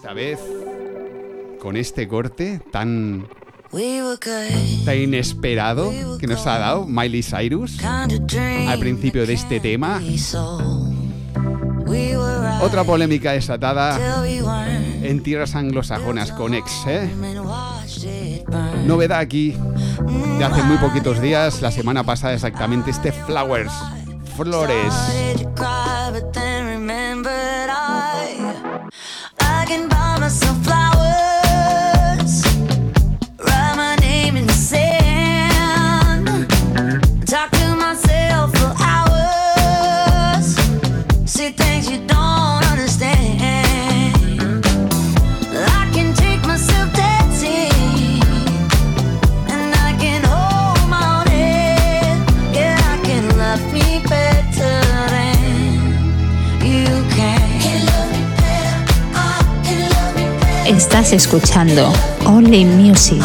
Esta 0.10 0.15
vez, 0.15 0.39
con 1.62 1.78
este 1.78 2.08
corte 2.08 2.60
tan, 2.72 3.28
tan 4.84 4.98
inesperado 4.98 5.91
que 6.17 6.26
nos 6.26 6.48
ha 6.48 6.58
dado 6.58 6.88
Miley 6.88 7.22
Cyrus 7.22 7.78
al 7.84 8.80
principio 8.80 9.28
de 9.28 9.34
este 9.34 9.60
tema. 9.60 10.02
Otra 12.63 12.84
polémica 12.86 13.34
desatada 13.34 14.00
en 15.04 15.22
tierras 15.22 15.54
anglosajonas 15.54 16.32
con 16.32 16.56
ex, 16.56 16.88
¿eh? 16.88 17.08
Novedad 18.88 19.19
aquí 19.19 19.56
de 20.39 20.43
hace 20.43 20.63
muy 20.63 20.78
poquitos 20.78 21.22
días, 21.22 21.62
la 21.62 21.69
semana 21.69 22.04
pasada 22.04 22.34
exactamente, 22.34 22.89
este 22.89 23.12
Flowers, 23.12 23.74
Flores. 24.36 24.91
Can 29.69 29.88
buy 29.88 30.17
myself 30.19 30.58
flowers, 30.63 31.29
Estás 60.89 61.13
escuchando 61.13 61.93
Only 62.25 62.65
Music. 62.65 63.23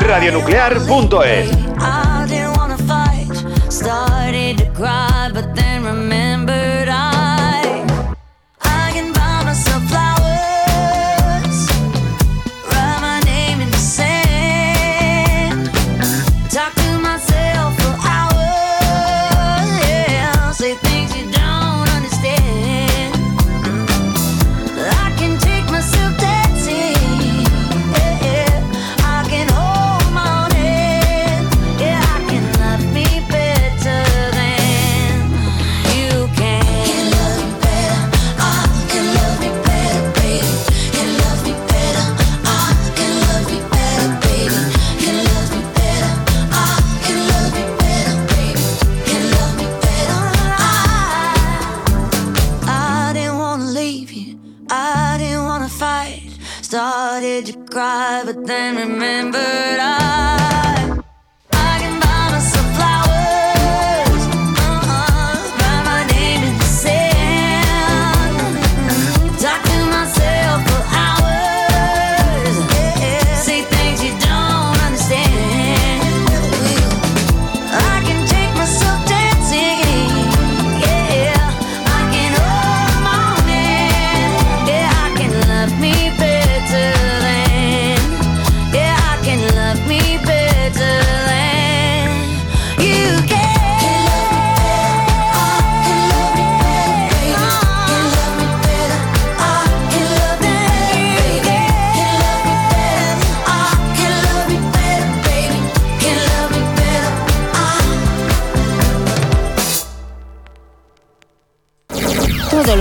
radionuclear.es 0.00 1.61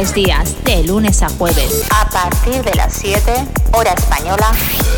los 0.02 0.16
días, 0.16 0.56
de 0.64 0.84
lunes 0.84 1.22
a 1.22 1.30
jueves, 1.30 1.84
A 1.92 2.10
partir 2.10 2.64
de 2.64 2.74
las 2.74 2.92
7, 2.94 3.34
hora 3.74 3.92
española, 3.92 4.52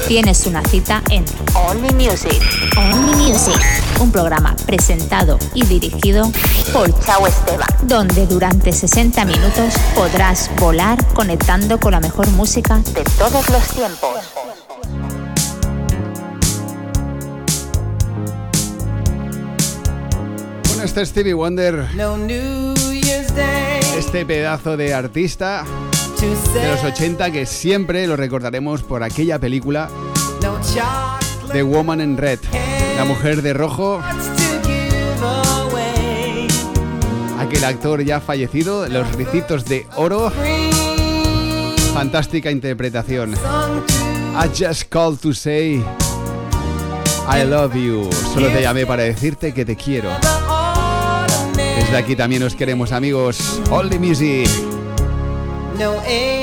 tienes 0.07 0.45
una 0.45 0.63
cita 0.63 1.03
en 1.09 1.25
Only 1.55 1.93
Music. 1.93 2.41
Only 2.77 3.13
Music, 3.15 3.59
un 3.99 4.13
programa 4.13 4.55
presentado 4.65 5.37
y 5.53 5.65
dirigido 5.65 6.31
por 6.71 6.97
Chao 7.03 7.27
Esteban. 7.27 7.67
donde 7.81 8.25
durante 8.27 8.71
60 8.71 9.25
minutos 9.25 9.73
podrás 9.93 10.49
volar 10.57 11.05
conectando 11.07 11.81
con 11.81 11.91
la 11.91 11.99
mejor 11.99 12.29
música 12.29 12.77
De 12.93 13.03
todos 13.17 13.49
los 13.49 13.67
tiempos. 13.71 14.19
Bueno, 20.69 20.83
este 20.83 21.05
Stevie 21.05 21.33
Wonder, 21.33 21.89
No 21.93 22.15
New 22.17 22.73
Year's 22.93 23.35
Day 23.35 23.72
este 23.97 24.25
pedazo 24.25 24.77
de 24.77 24.93
artista 24.93 25.65
de 26.19 26.67
los 26.71 26.83
say 26.83 26.83
80 26.83 27.31
que 27.31 27.45
siempre 27.45 28.07
lo 28.07 28.15
recordaremos 28.15 28.83
por 28.83 29.03
aquella 29.03 29.39
película 29.39 29.89
The 31.51 31.63
Woman 31.63 32.01
in 32.01 32.17
Red, 32.17 32.39
la 32.97 33.05
mujer 33.05 33.41
de 33.41 33.53
rojo, 33.53 34.01
aquel 37.39 37.63
actor 37.63 38.03
ya 38.03 38.19
fallecido, 38.19 38.87
los 38.87 39.13
ricitos 39.15 39.65
de 39.65 39.85
oro, 39.95 40.31
fantástica 41.93 42.49
interpretación. 42.49 43.33
I 43.33 44.47
just 44.47 44.89
called 44.89 45.19
to 45.21 45.33
say 45.33 45.83
I 47.27 47.43
love 47.45 47.75
you. 47.75 48.09
Solo 48.33 48.47
te 48.47 48.61
llamé 48.61 48.85
para 48.85 49.03
decirte 49.03 49.53
que 49.53 49.63
te 49.63 49.75
quiero. 49.75 50.09
The. 51.93 52.03
Desde 52.03 52.05
aquí 52.05 52.15
también 52.15 52.41
os 52.41 52.55
queremos 52.55 52.91
amigos. 52.91 53.61
Only 53.69 53.99
Music. 53.99 54.49
No 55.77 55.99
April 55.99 56.42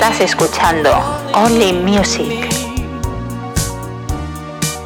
Estás 0.00 0.20
escuchando 0.20 0.90
Only 1.34 1.72
Music. 1.72 2.48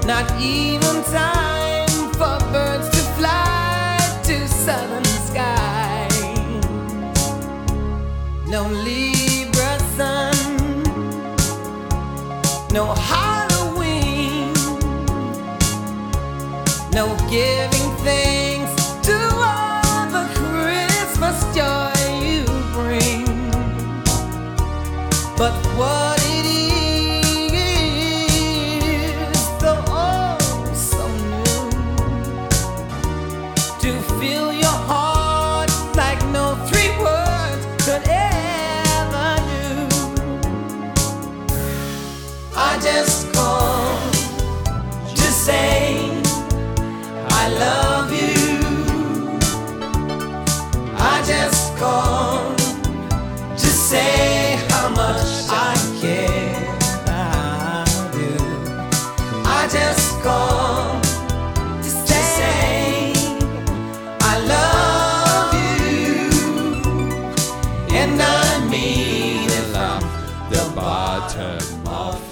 Not 0.07 0.25
even 0.41 1.05
time 1.13 1.87
for 2.15 2.39
birds 2.51 2.89
to 2.89 3.03
fly 3.19 3.99
to 4.23 4.49
southern 4.49 5.05
skies. 5.05 6.17
No 8.47 8.67
Libra 8.71 9.79
sun. 9.99 10.83
No 12.73 12.95
Halloween. 12.95 13.32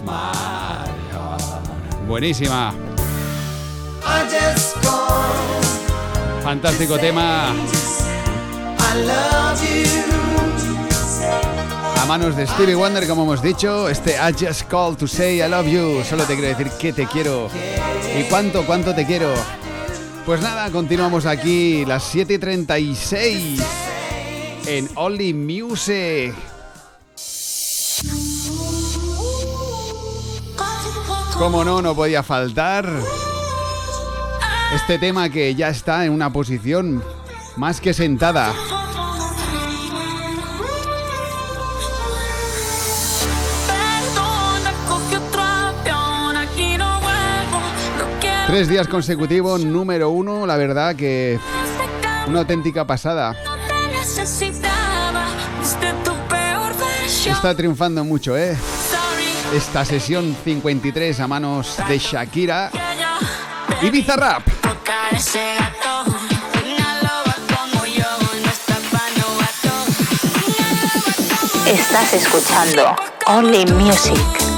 My 0.05 0.85
heart. 1.13 2.07
Buenísima. 2.07 2.73
Fantástico 6.43 6.99
tema 6.99 7.55
a 11.97 12.07
manos 12.07 12.35
de 12.35 12.47
Stevie 12.47 12.75
Wonder, 12.75 13.07
como 13.07 13.23
hemos 13.23 13.43
dicho. 13.43 13.89
Este 13.89 14.13
I 14.13 14.33
just 14.33 14.69
called 14.69 14.99
to 14.99 15.07
say 15.07 15.41
I 15.41 15.49
love 15.49 15.67
you. 15.67 16.03
Solo 16.05 16.25
te 16.25 16.35
quiero 16.35 16.49
decir 16.49 16.71
que 16.79 16.93
te 16.93 17.07
quiero. 17.07 17.49
¿Y 18.19 18.25
cuánto, 18.25 18.67
cuánto 18.67 18.95
te 18.95 19.07
quiero? 19.07 19.33
Pues 20.27 20.41
nada, 20.41 20.71
continuamos 20.71 21.27
aquí, 21.27 21.85
las 21.85 22.05
7 22.05 22.35
y 22.35 22.39
36 22.39 23.63
en 24.67 24.89
Only 24.97 25.35
Music. 25.35 26.50
Como 31.41 31.65
no, 31.65 31.81
no 31.81 31.95
podía 31.95 32.23
faltar 32.23 32.87
este 34.75 34.99
tema 34.99 35.31
que 35.31 35.55
ya 35.55 35.71
está 35.71 36.05
en 36.05 36.13
una 36.13 36.31
posición 36.31 37.03
más 37.57 37.81
que 37.81 37.95
sentada. 37.95 38.53
Tres 48.47 48.69
días 48.69 48.87
consecutivos, 48.87 49.65
número 49.65 50.11
uno, 50.11 50.47
la 50.47 50.59
verdad 50.59 50.95
que 50.95 51.41
una 52.27 52.41
auténtica 52.41 52.87
pasada. 52.87 53.35
Está 57.27 57.55
triunfando 57.55 58.05
mucho, 58.05 58.37
¿eh? 58.37 58.55
Esta 59.53 59.85
sesión 59.85 60.37
53 60.45 61.19
a 61.19 61.27
manos 61.27 61.77
de 61.89 61.99
Shakira 61.99 62.71
y 63.83 63.91
Bizarrap. 63.91 64.47
Estás 71.67 72.15
escuchando 72.15 72.95
Only 73.27 73.67
Music. 73.67 74.50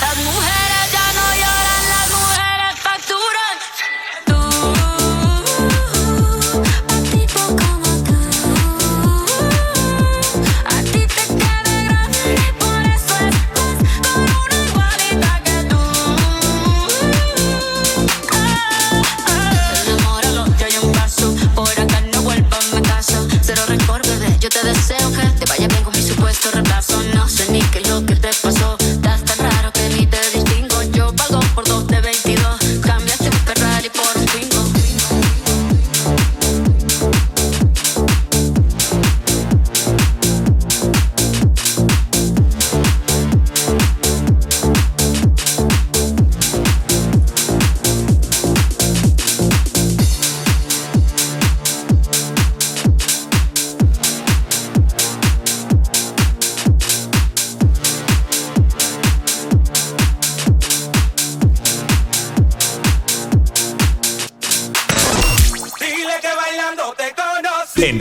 Dura. 0.00 0.14
Las 0.14 0.16
mujeres 0.24 0.67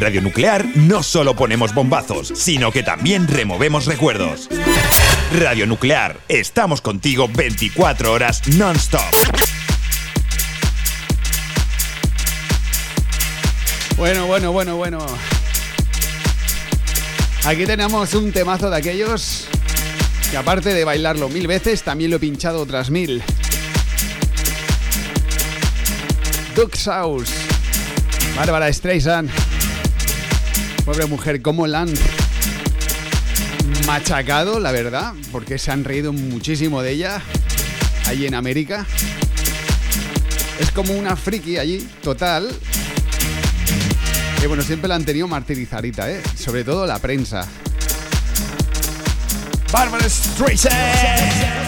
Radio 0.08 0.22
Nuclear 0.22 0.66
no 0.76 1.04
solo 1.04 1.36
ponemos 1.36 1.74
bombazos, 1.74 2.32
sino 2.34 2.72
que 2.72 2.82
también 2.82 3.28
removemos 3.28 3.88
recuerdos. 3.88 4.48
Radio 5.38 5.68
Nuclear, 5.68 6.22
estamos 6.30 6.80
contigo 6.80 7.28
24 7.28 8.14
horas 8.14 8.48
non-stop. 8.56 9.02
Bueno, 13.98 14.28
bueno, 14.28 14.54
bueno, 14.54 14.78
bueno. 14.78 15.06
Aquí 17.44 17.66
tenemos 17.66 18.14
un 18.14 18.32
temazo 18.32 18.70
de 18.70 18.78
aquellos 18.78 19.50
que 20.32 20.38
aparte 20.38 20.74
de 20.74 20.86
bailarlo 20.86 21.28
mil 21.28 21.48
veces, 21.48 21.84
también 21.84 22.12
lo 22.12 22.16
he 22.16 22.20
pinchado 22.22 22.62
otras 22.62 22.90
mil. 22.90 23.22
Duke's 26.56 26.86
House. 26.86 27.30
Bárbara 28.38 28.72
Streisand. 28.72 29.30
Pobre 30.88 31.06
mujer, 31.06 31.42
cómo 31.42 31.68
la 31.68 31.82
han 31.82 31.94
machacado, 33.86 34.62
la 34.62 34.72
verdad, 34.72 35.12
porque 35.34 35.58
se 35.58 35.70
han 35.70 35.84
reído 35.84 36.14
muchísimo 36.14 36.82
de 36.82 36.92
ella 36.92 37.22
allí 38.06 38.26
en 38.26 38.34
América. 38.34 38.86
Es 40.62 40.72
como 40.72 40.94
una 40.94 41.18
friki 41.18 41.58
allí, 41.58 41.86
total. 42.02 42.50
Que 44.40 44.48
bueno, 44.48 44.64
siempre 44.64 44.88
la 44.88 44.96
han 44.96 45.04
tenido 45.04 45.28
martirizadita, 45.28 46.10
¿eh? 46.10 46.22
Sobre 46.38 46.64
todo 46.64 46.88
la 46.88 47.00
prensa. 47.00 47.46
Streisand. 50.10 51.67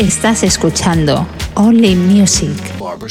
Estás 0.00 0.42
escuchando 0.44 1.26
Only 1.56 1.94
Music. 1.94 2.56
Barbara 2.78 3.10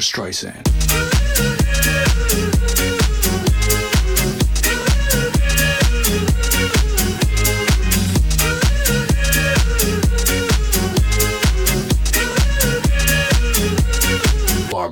Streisand. 0.00 0.71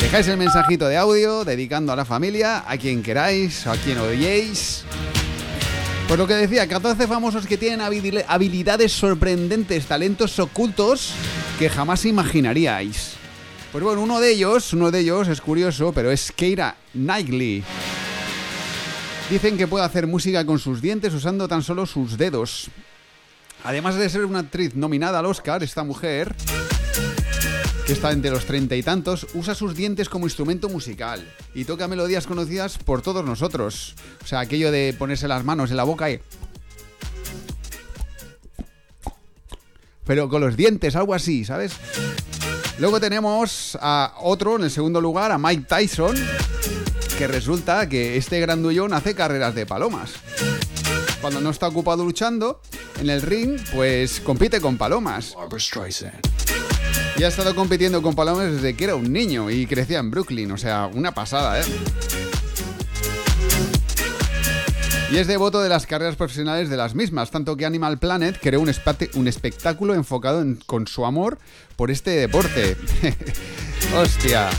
Dejáis 0.01 0.27
el 0.27 0.35
mensajito 0.35 0.89
de 0.89 0.97
audio 0.97 1.45
dedicando 1.45 1.93
a 1.93 1.95
la 1.95 2.03
familia, 2.03 2.65
a 2.67 2.75
quien 2.75 3.01
queráis 3.03 3.65
a 3.65 3.77
quien 3.77 3.97
odiéis. 3.97 4.83
Pues 6.09 6.19
lo 6.19 6.27
que 6.27 6.33
decía, 6.33 6.67
14 6.67 7.07
famosos 7.07 7.47
que 7.47 7.57
tienen 7.57 7.79
habil- 7.79 8.25
habilidades 8.27 8.91
sorprendentes, 8.91 9.85
talentos 9.85 10.37
ocultos 10.37 11.13
que 11.57 11.69
jamás 11.69 12.03
imaginaríais. 12.03 13.20
Pues 13.71 13.85
bueno, 13.85 14.01
uno 14.01 14.19
de 14.19 14.33
ellos, 14.33 14.73
uno 14.73 14.91
de 14.91 14.99
ellos 14.99 15.29
es 15.29 15.39
curioso, 15.39 15.93
pero 15.93 16.11
es 16.11 16.33
Keira 16.33 16.75
Knightley. 16.91 17.63
Dicen 19.29 19.57
que 19.57 19.65
puede 19.65 19.85
hacer 19.85 20.07
música 20.07 20.45
con 20.45 20.59
sus 20.59 20.81
dientes 20.81 21.13
usando 21.13 21.47
tan 21.47 21.63
solo 21.63 21.85
sus 21.85 22.17
dedos. 22.17 22.69
Además 23.63 23.95
de 23.95 24.09
ser 24.09 24.25
una 24.25 24.39
actriz 24.39 24.75
nominada 24.75 25.19
al 25.19 25.25
Oscar, 25.25 25.63
esta 25.63 25.85
mujer, 25.85 26.35
que 27.87 27.93
está 27.93 28.11
entre 28.11 28.31
los 28.31 28.43
treinta 28.43 28.75
y 28.75 28.83
tantos, 28.83 29.25
usa 29.35 29.55
sus 29.55 29.73
dientes 29.73 30.09
como 30.09 30.25
instrumento 30.25 30.67
musical 30.67 31.25
y 31.55 31.63
toca 31.63 31.87
melodías 31.87 32.27
conocidas 32.27 32.77
por 32.77 33.01
todos 33.01 33.23
nosotros. 33.23 33.95
O 34.21 34.27
sea, 34.27 34.41
aquello 34.41 34.69
de 34.69 34.93
ponerse 34.99 35.29
las 35.29 35.45
manos 35.45 35.71
en 35.71 35.77
la 35.77 35.85
boca 35.85 36.11
y... 36.11 36.19
Pero 40.03 40.27
con 40.27 40.41
los 40.41 40.57
dientes, 40.57 40.97
algo 40.97 41.13
así, 41.13 41.45
¿sabes? 41.45 41.71
Luego 42.81 42.99
tenemos 42.99 43.77
a 43.79 44.15
otro 44.21 44.55
en 44.55 44.63
el 44.63 44.71
segundo 44.71 44.99
lugar, 44.99 45.31
a 45.31 45.37
Mike 45.37 45.65
Tyson, 45.69 46.15
que 47.15 47.27
resulta 47.27 47.87
que 47.87 48.17
este 48.17 48.39
grandullón 48.39 48.91
hace 48.93 49.13
carreras 49.13 49.53
de 49.53 49.67
palomas. 49.67 50.13
Cuando 51.21 51.39
no 51.41 51.51
está 51.51 51.67
ocupado 51.67 52.03
luchando 52.03 52.59
en 52.99 53.11
el 53.11 53.21
ring, 53.21 53.59
pues 53.71 54.19
compite 54.19 54.59
con 54.59 54.79
palomas. 54.79 55.35
Y 57.17 57.23
ha 57.23 57.27
estado 57.27 57.53
compitiendo 57.53 58.01
con 58.01 58.15
palomas 58.15 58.51
desde 58.51 58.75
que 58.75 58.85
era 58.85 58.95
un 58.95 59.13
niño 59.13 59.51
y 59.51 59.67
crecía 59.67 59.99
en 59.99 60.09
Brooklyn, 60.09 60.51
o 60.51 60.57
sea, 60.57 60.89
una 60.91 61.13
pasada, 61.13 61.61
¿eh? 61.61 61.63
Y 65.11 65.17
es 65.17 65.27
devoto 65.27 65.61
de 65.61 65.67
las 65.67 65.85
carreras 65.85 66.15
profesionales 66.15 66.69
de 66.69 66.77
las 66.77 66.95
mismas, 66.95 67.31
tanto 67.31 67.57
que 67.57 67.65
Animal 67.65 67.99
Planet 67.99 68.39
creó 68.41 68.61
un, 68.61 69.27
espectáculo 69.27 69.93
enfocado 69.93 70.41
en- 70.41 70.55
con 70.65 70.87
su 70.87 71.05
amor 71.05 71.37
por 71.75 71.91
este 71.91 72.11
deporte. 72.11 72.77
¡Hostia! 73.95 74.49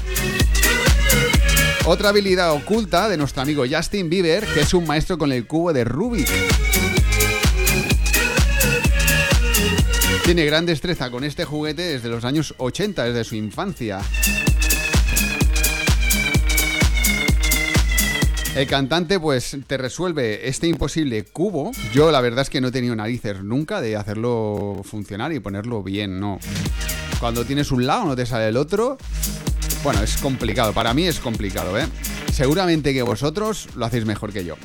Otra 1.87 2.11
habilidad 2.11 2.53
oculta 2.53 3.09
de 3.09 3.17
nuestro 3.17 3.41
amigo 3.41 3.65
Justin 3.69 4.11
Bieber, 4.11 4.45
que 4.45 4.61
es 4.61 4.75
un 4.75 4.87
maestro 4.87 5.17
con 5.17 5.33
el 5.33 5.47
cubo 5.47 5.73
de 5.73 5.85
Rubik. 5.85 6.29
Tiene 10.25 10.45
gran 10.45 10.67
destreza 10.67 11.11
con 11.11 11.25
este 11.25 11.47
juguete 11.47 11.83
desde 11.83 12.11
los 12.11 12.25
años 12.27 12.55
80, 12.59 13.05
desde 13.05 13.25
su 13.25 13.37
infancia. 13.37 14.01
El 18.55 18.67
cantante 18.67 19.19
pues 19.19 19.57
te 19.67 19.79
resuelve 19.79 20.47
este 20.47 20.67
imposible 20.67 21.25
cubo. 21.25 21.73
Yo 21.95 22.13
la 22.13 22.21
verdad 22.21 22.43
es 22.43 22.51
que 22.51 22.61
no 22.61 22.69
he 22.69 22.71
tenido 22.71 22.95
narices 22.95 23.43
nunca 23.43 23.81
de 23.81 23.97
hacerlo 23.97 24.83
funcionar 24.85 25.33
y 25.33 25.41
ponerlo 25.41 25.83
bien, 25.83 26.21
no. 26.21 26.39
Cuando 27.19 27.47
tienes 27.47 27.73
un 27.73 27.87
lado 27.87 28.05
no 28.05 28.15
te 28.15 28.27
sale 28.27 28.49
el 28.49 28.59
otro. 28.59 28.99
Bueno, 29.83 30.03
es 30.03 30.19
complicado, 30.19 30.75
para 30.75 30.93
mí 30.93 31.05
es 31.05 31.19
complicado, 31.19 31.79
¿eh? 31.79 31.87
Seguramente 32.31 32.93
que 32.93 33.01
vosotros 33.03 33.71
lo 33.75 33.87
hacéis 33.87 34.05
mejor 34.05 34.35
que 34.35 34.45
yo. 34.45 34.57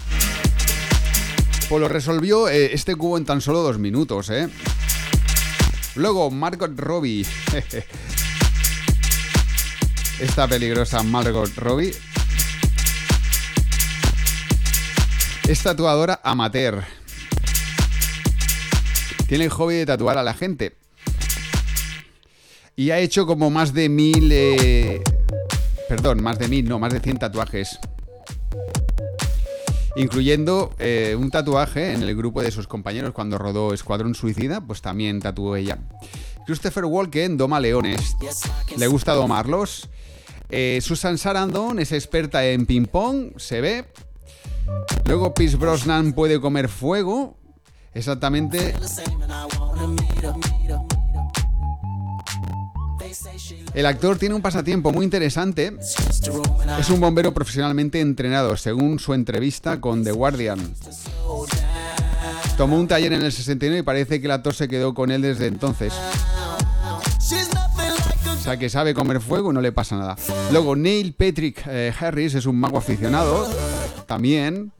Pues 1.69 1.81
lo 1.81 1.87
resolvió 1.87 2.49
eh, 2.49 2.73
este 2.73 2.95
cubo 2.95 3.17
en 3.17 3.23
tan 3.23 3.39
solo 3.39 3.61
dos 3.61 3.79
minutos, 3.79 4.29
¿eh? 4.29 4.49
Luego, 5.95 6.29
Margot 6.29 6.77
Robbie. 6.77 7.25
Esta 10.19 10.47
peligrosa 10.47 11.03
Margot 11.03 11.55
Robbie. 11.55 11.93
Es 15.47 15.63
tatuadora 15.63 16.19
amateur. 16.23 16.83
Tiene 19.27 19.45
el 19.45 19.49
hobby 19.49 19.75
de 19.75 19.85
tatuar 19.85 20.17
a 20.17 20.23
la 20.23 20.33
gente. 20.33 20.75
Y 22.75 22.91
ha 22.91 22.99
hecho 22.99 23.25
como 23.25 23.49
más 23.49 23.73
de 23.73 23.89
mil... 23.89 24.29
eh, 24.31 25.01
Perdón, 25.87 26.21
más 26.21 26.37
de 26.37 26.47
mil, 26.49 26.67
no, 26.67 26.79
más 26.79 26.93
de 26.93 26.99
100 26.99 27.17
tatuajes. 27.19 27.79
Incluyendo 29.95 30.75
eh, 30.79 31.15
un 31.17 31.31
tatuaje 31.31 31.93
en 31.93 32.03
el 32.03 32.15
grupo 32.15 32.41
de 32.41 32.51
sus 32.51 32.67
compañeros 32.67 33.13
cuando 33.13 33.37
rodó 33.37 33.73
Escuadrón 33.73 34.13
Suicida, 34.13 34.59
pues 34.61 34.81
también 34.81 35.21
tatuó 35.21 35.55
ella. 35.55 35.79
Christopher 36.45 36.85
Walken 36.85 37.37
doma 37.37 37.59
leones. 37.59 38.15
Le 38.75 38.87
gusta 38.87 39.13
domarlos. 39.13 39.89
Eh, 40.49 40.79
Susan 40.81 41.17
Sarandon 41.17 41.79
es 41.79 41.91
experta 41.93 42.45
en 42.45 42.65
ping-pong, 42.65 43.31
se 43.37 43.61
ve. 43.61 43.85
Luego 45.05 45.33
Pierce 45.33 45.57
Brosnan 45.57 46.13
puede 46.13 46.39
comer 46.39 46.69
fuego. 46.69 47.37
Exactamente. 47.93 48.75
El 53.73 53.85
actor 53.85 54.17
tiene 54.17 54.35
un 54.35 54.41
pasatiempo 54.41 54.91
muy 54.91 55.05
interesante. 55.05 55.77
Es 56.79 56.89
un 56.89 56.99
bombero 56.99 57.33
profesionalmente 57.33 58.01
entrenado, 58.01 58.57
según 58.57 58.99
su 58.99 59.13
entrevista 59.13 59.79
con 59.79 60.03
The 60.03 60.11
Guardian. 60.11 60.59
Tomó 62.57 62.79
un 62.79 62.87
taller 62.87 63.13
en 63.13 63.21
el 63.21 63.31
69 63.31 63.79
y 63.79 63.83
parece 63.83 64.19
que 64.19 64.25
el 64.25 64.31
actor 64.31 64.53
se 64.53 64.67
quedó 64.67 64.93
con 64.93 65.11
él 65.11 65.21
desde 65.21 65.47
entonces. 65.47 65.93
O 68.27 68.41
sea 68.41 68.57
que 68.57 68.69
sabe 68.69 68.93
comer 68.93 69.21
fuego 69.21 69.51
y 69.51 69.53
no 69.53 69.61
le 69.61 69.71
pasa 69.71 69.97
nada. 69.97 70.15
Luego 70.51 70.75
Neil 70.75 71.13
Patrick 71.13 71.63
eh, 71.67 71.93
Harris 71.99 72.33
es 72.33 72.45
un 72.45 72.59
mago 72.59 72.77
aficionado. 72.77 73.47
También. 74.07 74.71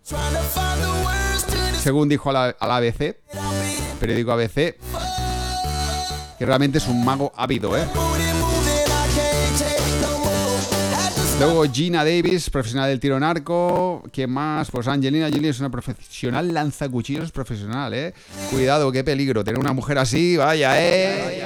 Según 1.84 2.10
dijo 2.10 2.30
a 2.30 2.34
la, 2.34 2.46
a 2.60 2.68
la 2.68 2.78
ABC. 2.78 3.18
Periódico 4.00 4.32
ABC. 4.32 4.76
Que 6.38 6.46
realmente 6.46 6.78
es 6.80 6.88
un 6.88 7.04
mago 7.04 7.32
ávido, 7.36 7.78
¿eh? 7.78 7.86
Luego 11.40 11.72
Gina 11.72 12.04
Davis, 12.04 12.50
profesional 12.50 12.90
del 12.90 13.00
tiro 13.00 13.16
en 13.16 13.24
arco. 13.24 14.02
¿Quién 14.12 14.32
más? 14.32 14.72
Pues 14.72 14.88
Angelina 14.88 15.30
Jolie 15.32 15.50
es 15.50 15.60
una 15.60 15.70
profesional 15.70 16.52
lanzacuchillos 16.52 17.32
profesional, 17.32 17.94
¿eh? 17.94 18.14
Cuidado, 18.50 18.92
qué 18.92 19.04
peligro. 19.04 19.44
Tener 19.44 19.60
una 19.60 19.74
mujer 19.74 20.00
así, 20.00 20.36
vaya, 20.36 20.82
¿eh? 20.82 21.44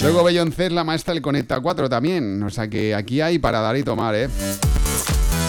Luego 0.00 0.22
Beyoncé 0.22 0.70
la 0.70 0.84
maestra 0.84 1.12
del 1.12 1.22
Conecta 1.22 1.60
4 1.60 1.88
también. 1.88 2.42
O 2.42 2.50
sea 2.50 2.68
que 2.68 2.94
aquí 2.94 3.20
hay 3.20 3.38
para 3.38 3.60
dar 3.60 3.76
y 3.76 3.82
tomar, 3.82 4.14
¿eh? 4.14 4.28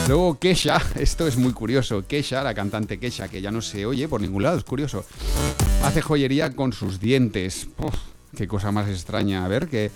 Luego 0.08 0.40
Kesha, 0.40 0.82
esto 0.96 1.28
es 1.28 1.38
muy 1.38 1.54
curioso. 1.54 2.04
Kesha, 2.08 2.44
la 2.44 2.56
cantante 2.56 2.98
Kesha, 2.98 3.28
que 3.28 3.42
ya 3.42 3.52
no 3.52 3.62
se 3.62 3.86
oye 3.86 4.08
por 4.08 4.22
ningún 4.22 4.42
lado, 4.42 4.58
es 4.58 4.64
curioso. 4.64 5.06
Hace 5.84 6.02
joyería 6.02 6.56
con 6.56 6.74
sus 6.74 7.00
dientes. 7.00 7.68
Qué 8.36 8.48
cosa 8.48 8.72
más 8.72 8.90
extraña. 8.90 9.46
A 9.46 9.48
ver, 9.48 9.68
que. 9.68 9.92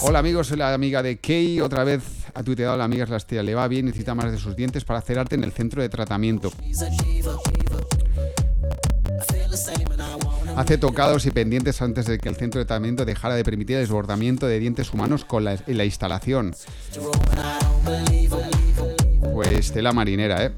Hola 0.00 0.20
amigos, 0.20 0.46
soy 0.48 0.56
la 0.56 0.72
amiga 0.72 1.02
de 1.02 1.18
Kay. 1.18 1.60
Otra 1.60 1.84
vez 1.84 2.02
ha 2.36 2.42
tuiteado 2.42 2.76
la 2.76 2.84
amiga 2.84 3.04
es 3.04 3.10
la 3.10 3.16
estrella. 3.16 3.42
Le 3.42 3.54
va 3.54 3.66
bien, 3.66 3.86
necesita 3.86 4.14
más 4.14 4.30
de 4.30 4.36
sus 4.36 4.54
dientes 4.54 4.84
para 4.84 4.98
hacer 4.98 5.18
arte 5.18 5.36
en 5.36 5.44
el 5.44 5.52
centro 5.52 5.80
de 5.80 5.88
tratamiento. 5.88 6.52
hace 10.54 10.78
tocados 10.78 11.26
y 11.26 11.30
pendientes 11.30 11.82
antes 11.82 12.06
de 12.06 12.18
que 12.18 12.28
el 12.28 12.36
centro 12.36 12.58
de 12.58 12.64
tratamiento 12.64 13.04
dejara 13.04 13.34
de 13.34 13.44
permitir 13.44 13.76
el 13.76 13.82
desbordamiento 13.82 14.46
de 14.46 14.58
dientes 14.58 14.92
humanos 14.92 15.24
con 15.24 15.44
la 15.44 15.84
instalación. 15.84 16.54
Pues 19.32 19.72
tela 19.72 19.92
marinera, 19.92 20.46
¿eh? 20.46 20.52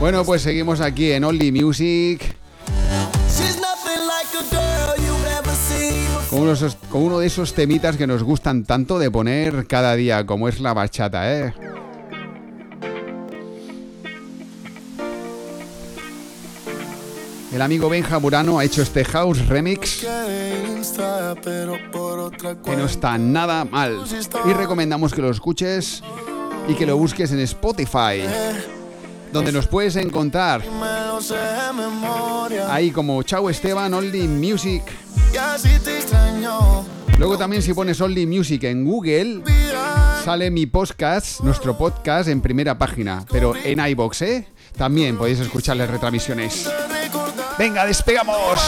Bueno, 0.00 0.24
pues 0.24 0.42
seguimos 0.42 0.80
aquí 0.80 1.12
en 1.12 1.24
Only 1.24 1.52
Music. 1.52 2.36
Con 6.34 6.42
uno, 7.04 7.18
de 7.20 7.26
esos- 7.28 7.54
temitas 7.54 7.96
que 7.96 8.08
nos 8.08 8.24
gustan 8.24 8.64
tanto 8.64 8.98
de 8.98 9.08
poner 9.08 9.68
cada 9.68 9.94
día, 9.94 10.26
como 10.26 10.48
es 10.48 10.58
la 10.58 10.74
bachata, 10.74 11.32
¿eh? 11.32 11.54
El 17.52 17.62
amigo 17.62 17.88
Benja 17.88 18.18
Murano 18.18 18.58
ha 18.58 18.64
hecho 18.64 18.82
este 18.82 19.04
house 19.04 19.46
remix 19.46 20.00
que 22.64 22.76
no 22.76 22.84
está 22.86 23.16
nada 23.16 23.64
mal. 23.64 24.00
Y 24.48 24.52
recomendamos 24.54 25.14
que 25.14 25.22
lo 25.22 25.30
escuches 25.30 26.02
y 26.68 26.74
que 26.74 26.84
lo 26.84 26.96
busques 26.96 27.30
en 27.30 27.38
Spotify, 27.40 28.22
donde 29.34 29.50
nos 29.50 29.66
puedes 29.66 29.96
encontrar 29.96 30.62
ahí 32.70 32.92
como 32.92 33.20
Chao 33.24 33.50
Esteban 33.50 33.92
Only 33.92 34.28
Music. 34.28 34.82
Luego 37.18 37.36
también 37.36 37.60
si 37.60 37.74
pones 37.74 38.00
Only 38.00 38.26
Music 38.26 38.62
en 38.62 38.84
Google, 38.84 39.42
sale 40.24 40.52
mi 40.52 40.66
podcast, 40.66 41.40
nuestro 41.40 41.76
podcast 41.76 42.28
en 42.28 42.40
primera 42.40 42.78
página, 42.78 43.24
pero 43.28 43.54
en 43.56 43.84
iBox, 43.84 44.22
¿eh? 44.22 44.48
También 44.76 45.18
podéis 45.18 45.40
escuchar 45.40 45.76
las 45.76 45.90
retransmisiones. 45.90 46.70
Venga, 47.58 47.84
despegamos. 47.86 48.60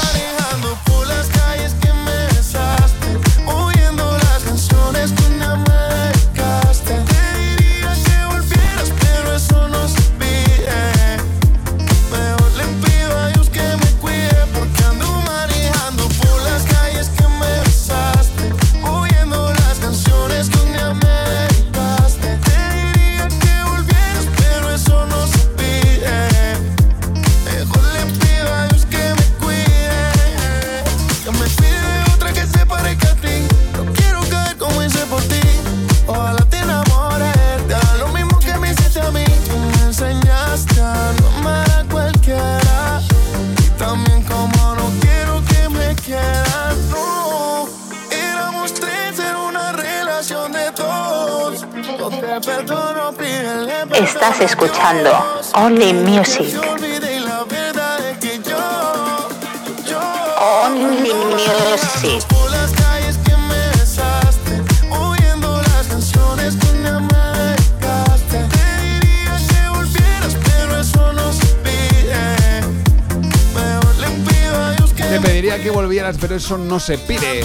Pido 74.28 74.62
a 74.62 74.72
Dios 74.72 74.92
que 74.92 75.04
Te 75.04 75.20
pediría 75.20 75.58
que 75.62 75.70
volvieras, 75.70 76.18
pero 76.20 76.36
eso 76.36 76.58
no 76.58 76.78
se 76.78 76.98
pide. 76.98 77.42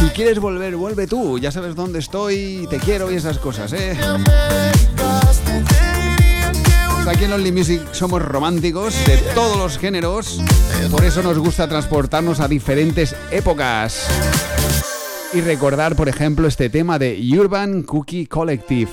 Si 0.00 0.06
quieres 0.06 0.38
volver, 0.38 0.74
vuelve 0.76 1.06
tú. 1.06 1.38
Ya 1.38 1.52
sabes 1.52 1.74
dónde 1.74 1.98
estoy, 1.98 2.66
te 2.70 2.78
quiero 2.78 3.12
y 3.12 3.16
esas 3.16 3.36
cosas, 3.36 3.74
¿eh? 3.74 3.94
Aquí 7.08 7.24
en 7.24 7.32
Only 7.32 7.52
Music 7.52 7.80
somos 7.92 8.20
románticos 8.20 8.94
de 9.06 9.16
todos 9.32 9.56
los 9.56 9.78
géneros, 9.78 10.40
por 10.90 11.04
eso 11.04 11.22
nos 11.22 11.38
gusta 11.38 11.68
transportarnos 11.68 12.40
a 12.40 12.48
diferentes 12.48 13.14
épocas. 13.30 14.08
Y 15.32 15.40
recordar, 15.40 15.94
por 15.94 16.08
ejemplo, 16.08 16.48
este 16.48 16.68
tema 16.68 16.98
de 16.98 17.16
Urban 17.38 17.84
Cookie 17.84 18.26
Collective. 18.26 18.90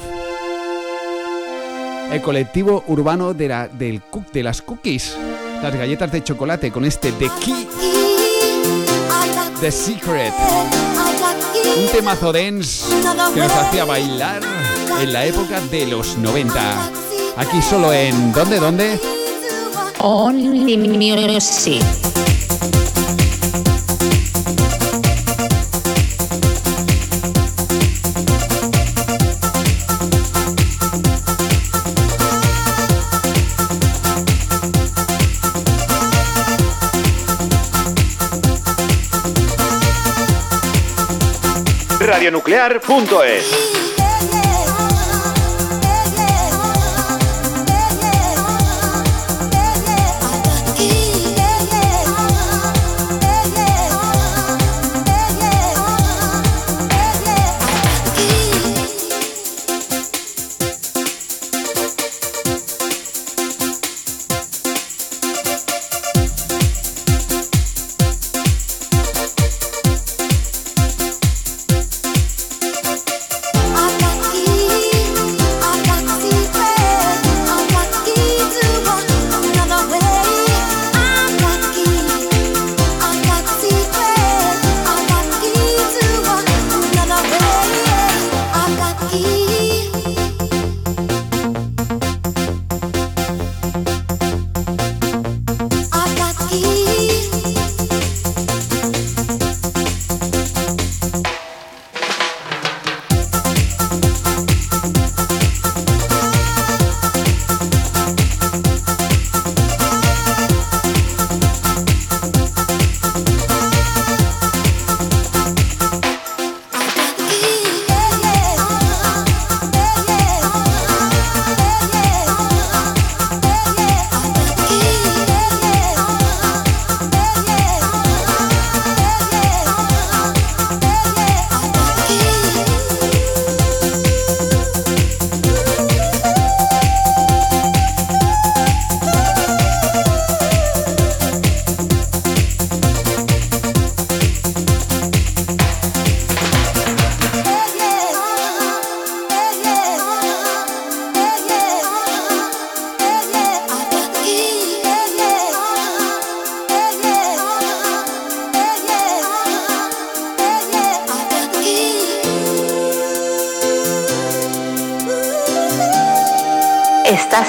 El 2.11 2.21
colectivo 2.21 2.83
urbano 2.87 3.33
de 3.33 3.47
las 4.43 4.61
cookies, 4.61 5.17
las 5.63 5.75
galletas 5.75 6.11
de 6.11 6.23
chocolate 6.23 6.71
con 6.71 6.85
este 6.85 7.11
The 7.13 7.29
Key, 7.43 7.67
The 9.59 9.71
Secret. 9.71 10.33
Un 11.77 11.87
temazo 11.91 12.31
dance 12.31 12.85
que 13.33 13.39
nos 13.39 13.51
hacía 13.51 13.85
bailar 13.85 14.41
en 15.01 15.11
la 15.11 15.25
época 15.25 15.59
de 15.61 15.87
los 15.87 16.15
90. 16.17 17.02
Aquí 17.35 17.61
solo 17.61 17.91
en 17.91 18.31
¿Dónde? 18.31 18.59
¿Dónde? 18.59 18.99
Only 19.99 20.77
Music. 20.77 21.81
Radionuclear.es 41.99 43.82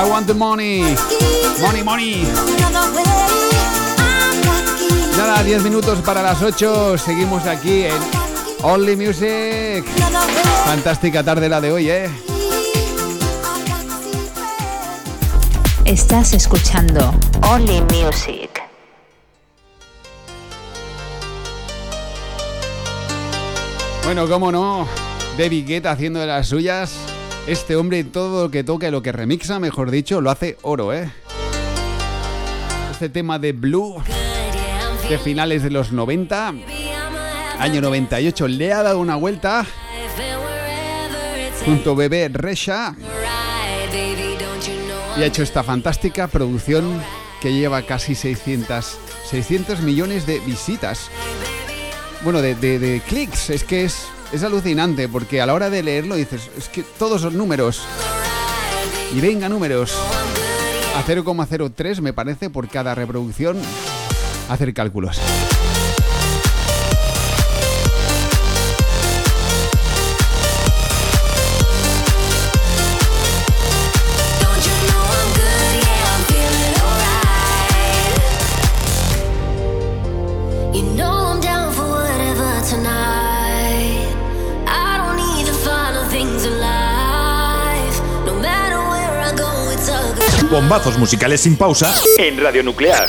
I 0.00 0.08
want 0.08 0.26
the 0.26 0.32
money. 0.32 0.80
Money, 1.60 1.82
money. 1.82 2.26
Nada, 5.14 5.42
10 5.42 5.62
minutos 5.62 5.98
para 5.98 6.22
las 6.22 6.40
8. 6.40 6.96
Seguimos 6.96 7.44
aquí 7.44 7.82
en 7.82 7.92
Only 8.62 8.96
Music. 8.96 9.84
Fantástica 10.64 11.22
tarde 11.22 11.50
la 11.50 11.60
de 11.60 11.72
hoy, 11.72 11.90
¿eh? 11.90 12.08
Estás 15.84 16.32
escuchando 16.32 17.12
Only 17.42 17.82
Music. 17.82 18.62
Bueno, 24.04 24.26
cómo 24.26 24.50
no. 24.50 24.88
David 25.36 25.66
Guetta 25.66 25.90
haciendo 25.90 26.20
de 26.20 26.26
las 26.26 26.46
suyas. 26.46 27.09
Este 27.46 27.74
hombre 27.76 28.04
todo 28.04 28.44
lo 28.44 28.50
que 28.50 28.62
toca 28.64 28.88
y 28.88 28.90
lo 28.90 29.02
que 29.02 29.12
remixa, 29.12 29.58
mejor 29.58 29.90
dicho, 29.90 30.20
lo 30.20 30.30
hace 30.30 30.56
oro, 30.62 30.92
¿eh? 30.92 31.10
Este 32.92 33.08
tema 33.08 33.38
de 33.38 33.52
Blue 33.52 33.96
de 35.08 35.18
finales 35.18 35.62
de 35.64 35.70
los 35.70 35.90
90, 35.90 36.54
año 37.58 37.80
98, 37.80 38.46
le 38.46 38.72
ha 38.72 38.82
dado 38.84 39.00
una 39.00 39.16
vuelta 39.16 39.66
junto 41.64 41.96
Bebé 41.96 42.28
Resha 42.32 42.94
y 45.18 45.22
ha 45.22 45.26
hecho 45.26 45.42
esta 45.42 45.64
fantástica 45.64 46.28
producción 46.28 47.02
que 47.40 47.52
lleva 47.52 47.82
casi 47.82 48.14
600, 48.14 48.98
600 49.28 49.80
millones 49.80 50.26
de 50.26 50.38
visitas. 50.40 51.08
Bueno, 52.22 52.40
de- 52.42 52.54
de 52.54 53.00
clics, 53.08 53.50
es 53.50 53.64
que 53.64 53.84
es, 53.84 54.04
es 54.32 54.42
alucinante 54.42 55.08
porque 55.08 55.40
a 55.40 55.46
la 55.46 55.54
hora 55.54 55.70
de 55.70 55.82
leerlo 55.82 56.14
dices, 56.14 56.50
es 56.56 56.68
que 56.68 56.82
todos 56.82 57.22
son 57.22 57.36
números. 57.36 57.82
Y 59.14 59.20
venga 59.20 59.48
números. 59.48 59.94
A 60.96 61.04
0,03 61.04 62.00
me 62.00 62.12
parece 62.12 62.50
por 62.50 62.68
cada 62.68 62.94
reproducción 62.94 63.58
hacer 64.48 64.72
cálculos. 64.74 65.20
Bombazos 90.50 90.98
musicales 90.98 91.42
sin 91.42 91.56
pausa 91.56 91.94
En 92.18 92.36
Radio 92.40 92.62
Nuclear. 92.64 93.06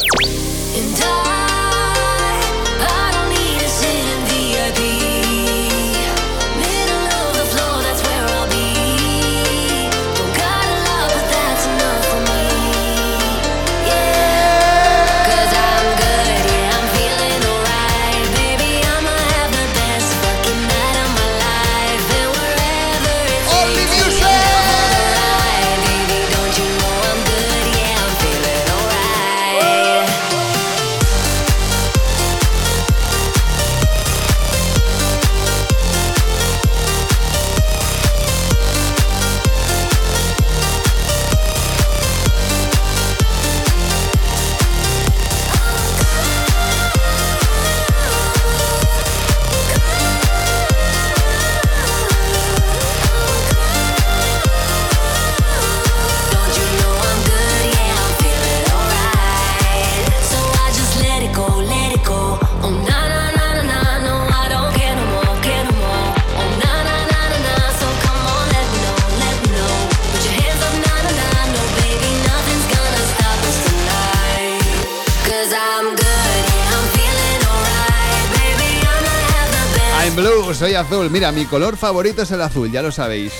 Blue, 80.15 80.53
soy 80.53 80.73
azul. 80.73 81.09
Mira, 81.09 81.31
mi 81.31 81.45
color 81.45 81.77
favorito 81.77 82.21
es 82.23 82.31
el 82.31 82.41
azul, 82.41 82.71
ya 82.71 82.81
lo 82.81 82.91
sabéis. 82.91 83.31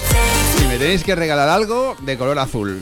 Si 0.57 0.65
me 0.67 0.77
tenéis 0.77 1.03
que 1.03 1.15
regalar 1.15 1.49
algo 1.49 1.95
de 2.01 2.17
color 2.17 2.39
azul, 2.39 2.81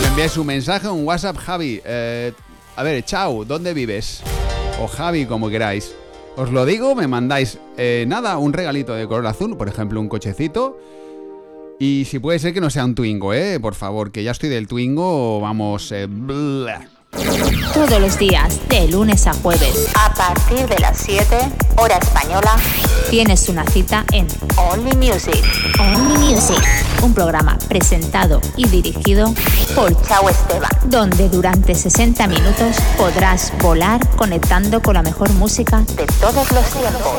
me 0.00 0.06
enviáis 0.08 0.36
un 0.36 0.46
mensaje, 0.46 0.88
un 0.88 1.04
WhatsApp, 1.06 1.36
Javi. 1.36 1.80
eh, 1.84 2.32
a 2.76 2.82
ver, 2.82 3.04
chao, 3.04 3.44
¿dónde 3.44 3.74
vives? 3.74 4.22
O 4.80 4.86
Javi, 4.86 5.26
como 5.26 5.48
queráis. 5.50 5.94
Os 6.36 6.50
lo 6.50 6.64
digo, 6.64 6.94
me 6.94 7.06
mandáis 7.06 7.58
eh, 7.76 8.04
nada, 8.06 8.38
un 8.38 8.52
regalito 8.52 8.94
de 8.94 9.06
color 9.06 9.26
azul, 9.26 9.56
por 9.56 9.68
ejemplo, 9.68 10.00
un 10.00 10.08
cochecito. 10.08 10.78
Y 11.78 12.06
si 12.06 12.18
puede 12.18 12.38
ser 12.38 12.54
que 12.54 12.60
no 12.60 12.70
sea 12.70 12.84
un 12.84 12.94
Twingo, 12.94 13.34
¿eh? 13.34 13.60
Por 13.60 13.74
favor, 13.74 14.10
que 14.10 14.22
ya 14.22 14.30
estoy 14.30 14.48
del 14.48 14.66
Twingo, 14.66 15.40
vamos... 15.40 15.92
eh. 15.92 16.08
Todos 17.72 18.00
los 18.00 18.18
días, 18.18 18.58
de 18.68 18.88
lunes 18.88 19.26
a 19.26 19.32
jueves, 19.34 19.88
A 19.94 20.12
partir 20.14 20.66
de 20.66 20.78
las 20.78 20.98
7, 20.98 21.36
hora 21.76 21.96
española, 21.96 22.56
tienes 23.10 23.48
una 23.48 23.64
cita 23.66 24.04
en 24.12 24.26
Only 24.56 24.96
Music. 24.96 25.42
Only 25.78 26.32
Music, 26.32 26.62
un 27.02 27.14
programa 27.14 27.58
presentado 27.68 28.40
y 28.56 28.66
dirigido 28.68 29.32
por 29.74 29.94
Chao 30.06 30.28
Esteban. 30.28 30.70
donde 30.84 31.28
durante 31.28 31.74
60 31.74 32.26
minutos 32.26 32.76
podrás 32.96 33.52
volar 33.60 34.06
conectando 34.16 34.80
con 34.82 34.94
la 34.94 35.02
mejor 35.02 35.30
música 35.34 35.82
De 35.96 36.06
todos 36.20 36.50
los 36.52 36.64
tiempos. 36.66 37.16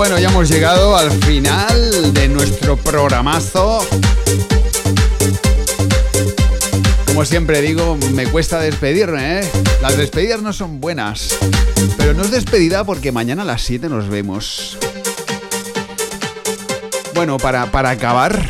Bueno, 0.00 0.18
ya 0.18 0.30
hemos 0.30 0.48
llegado 0.48 0.96
al 0.96 1.10
final 1.10 2.14
de 2.14 2.26
nuestro 2.26 2.78
programazo. 2.78 3.86
Como 7.04 7.26
siempre 7.26 7.60
digo, 7.60 7.98
me 8.14 8.26
cuesta 8.26 8.60
despedirme, 8.60 9.40
¿eh? 9.40 9.50
Las 9.82 9.98
despedidas 9.98 10.40
no 10.40 10.54
son 10.54 10.80
buenas. 10.80 11.36
Pero 11.98 12.14
no 12.14 12.22
es 12.22 12.30
despedida 12.30 12.82
porque 12.82 13.12
mañana 13.12 13.42
a 13.42 13.44
las 13.44 13.60
7 13.60 13.90
nos 13.90 14.08
vemos. 14.08 14.78
Bueno, 17.14 17.36
para, 17.36 17.70
para 17.70 17.90
acabar, 17.90 18.42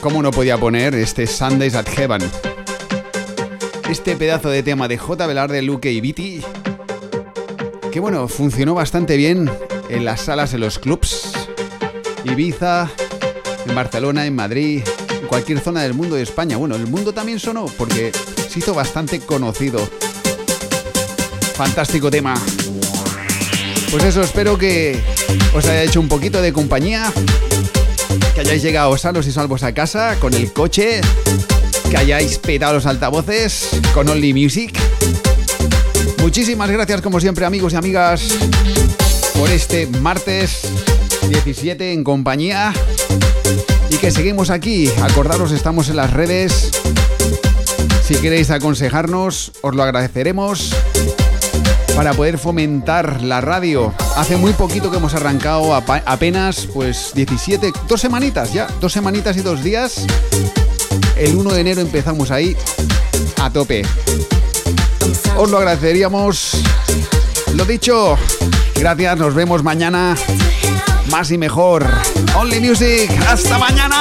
¿cómo 0.00 0.24
no 0.24 0.32
podía 0.32 0.58
poner 0.58 0.96
este 0.96 1.28
Sundays 1.28 1.76
at 1.76 1.88
Heaven? 1.88 2.28
Este 3.88 4.16
pedazo 4.16 4.50
de 4.50 4.64
tema 4.64 4.88
de 4.88 4.98
J. 4.98 5.24
Velarde, 5.24 5.62
Luque 5.62 5.92
y 5.92 6.00
Viti 6.00 6.42
que 7.96 8.00
bueno, 8.00 8.28
funcionó 8.28 8.74
bastante 8.74 9.16
bien 9.16 9.50
en 9.88 10.04
las 10.04 10.22
salas, 10.22 10.54
en 10.54 10.60
los 10.60 10.78
clubs, 10.78 11.32
Ibiza, 12.24 12.90
en 13.66 13.74
Barcelona, 13.74 14.26
en 14.26 14.34
Madrid, 14.34 14.82
en 15.20 15.26
cualquier 15.26 15.60
zona 15.60 15.82
del 15.82 15.94
mundo 15.94 16.16
de 16.16 16.22
España. 16.22 16.56
Bueno, 16.56 16.76
el 16.76 16.86
mundo 16.86 17.12
también 17.12 17.38
sonó 17.38 17.66
porque 17.78 18.12
se 18.48 18.58
hizo 18.58 18.74
bastante 18.74 19.20
conocido. 19.20 19.78
Fantástico 21.54 22.10
tema. 22.10 22.34
Pues 23.90 24.04
eso, 24.04 24.22
espero 24.22 24.58
que 24.58 25.00
os 25.54 25.64
haya 25.64 25.82
hecho 25.82 26.00
un 26.00 26.08
poquito 26.08 26.42
de 26.42 26.52
compañía. 26.52 27.12
que 28.34 28.40
hayáis 28.40 28.62
llegado 28.62 28.96
sanos 28.98 29.26
y 29.26 29.32
salvos 29.32 29.62
a 29.62 29.72
casa 29.72 30.16
con 30.20 30.34
el 30.34 30.52
coche, 30.52 31.00
que 31.90 31.96
hayáis 31.96 32.38
petado 32.38 32.74
los 32.74 32.86
altavoces 32.86 33.70
con 33.94 34.08
Only 34.08 34.34
Music. 34.34 34.78
Muchísimas 36.20 36.70
gracias 36.70 37.00
como 37.00 37.20
siempre 37.20 37.46
amigos 37.46 37.72
y 37.72 37.76
amigas 37.76 38.36
por 39.36 39.50
este 39.50 39.86
martes 39.86 40.62
17 41.28 41.92
en 41.92 42.04
compañía 42.04 42.72
y 43.90 43.96
que 43.96 44.10
seguimos 44.10 44.50
aquí. 44.50 44.90
Acordaros, 45.02 45.52
estamos 45.52 45.88
en 45.88 45.96
las 45.96 46.12
redes. 46.12 46.70
Si 48.04 48.14
queréis 48.16 48.50
aconsejarnos, 48.50 49.52
os 49.62 49.74
lo 49.74 49.82
agradeceremos 49.82 50.74
para 51.94 52.14
poder 52.14 52.38
fomentar 52.38 53.22
la 53.22 53.40
radio. 53.40 53.92
Hace 54.16 54.36
muy 54.36 54.52
poquito 54.52 54.90
que 54.90 54.98
hemos 54.98 55.14
arrancado, 55.14 55.74
apenas 55.74 56.68
pues 56.72 57.12
17, 57.14 57.72
dos 57.88 58.00
semanitas 58.00 58.52
ya, 58.52 58.68
dos 58.80 58.92
semanitas 58.92 59.36
y 59.36 59.40
dos 59.40 59.62
días. 59.62 60.06
El 61.16 61.36
1 61.36 61.52
de 61.52 61.60
enero 61.60 61.80
empezamos 61.80 62.30
ahí 62.30 62.56
a 63.40 63.50
tope. 63.50 63.82
Os 65.36 65.50
lo 65.50 65.58
agradeceríamos. 65.58 66.52
Lo 67.54 67.64
dicho, 67.64 68.18
gracias, 68.86 69.18
nos 69.18 69.34
vemos 69.34 69.64
mañana. 69.64 70.14
Más 71.10 71.32
y 71.32 71.38
mejor. 71.38 71.84
Only 72.36 72.60
Music, 72.60 73.10
hasta 73.28 73.58
mañana. 73.58 73.96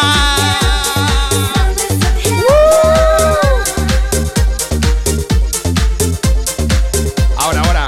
Ahora, 7.36 7.62
ahora. 7.62 7.86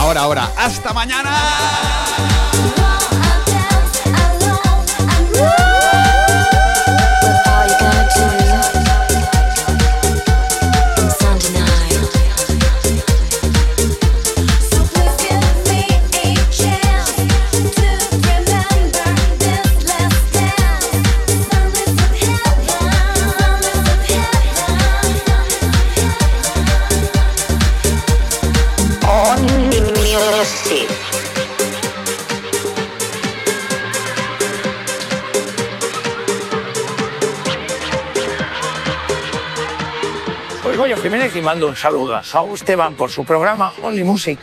Ahora, 0.00 0.20
ahora. 0.22 0.50
Hasta 0.56 0.92
mañana. 0.92 1.41
Y 41.42 41.44
mando 41.44 41.66
un 41.66 41.76
saludo 41.76 42.14
a 42.14 42.22
Saúl 42.22 42.54
Esteban 42.54 42.94
por 42.94 43.10
su 43.10 43.24
programa 43.24 43.72
Only 43.82 44.04
Music. 44.04 44.38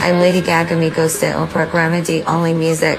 I'm 0.00 0.20
Lady 0.20 0.42
Gaga 0.42 0.76
Miko 0.76 1.08
sa 1.08 1.42
o 1.42 1.46
programa 1.46 2.00
de 2.02 2.22
Only 2.26 2.54
Music. 2.54 2.98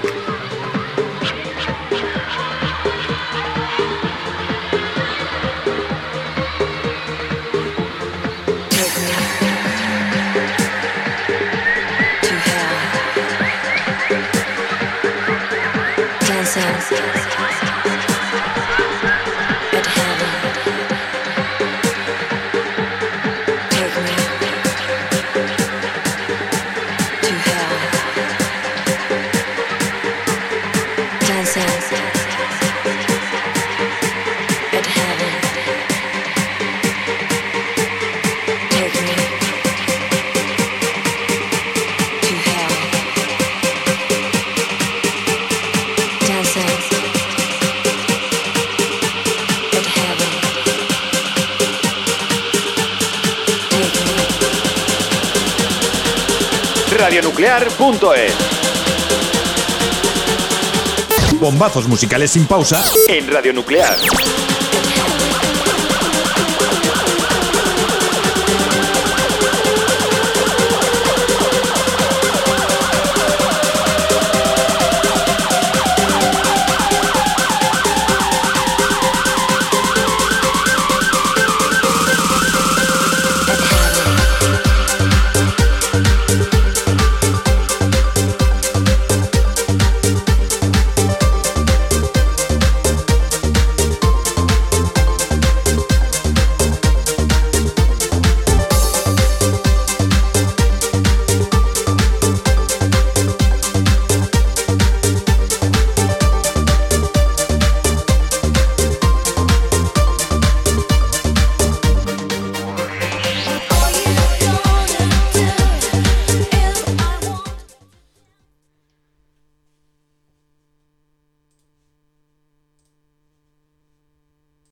Bombazos 61.40 61.88
musicales 61.88 62.32
sin 62.32 62.44
pausa 62.46 62.84
en 63.08 63.32
Radio 63.32 63.54
Nuclear. 63.54 63.96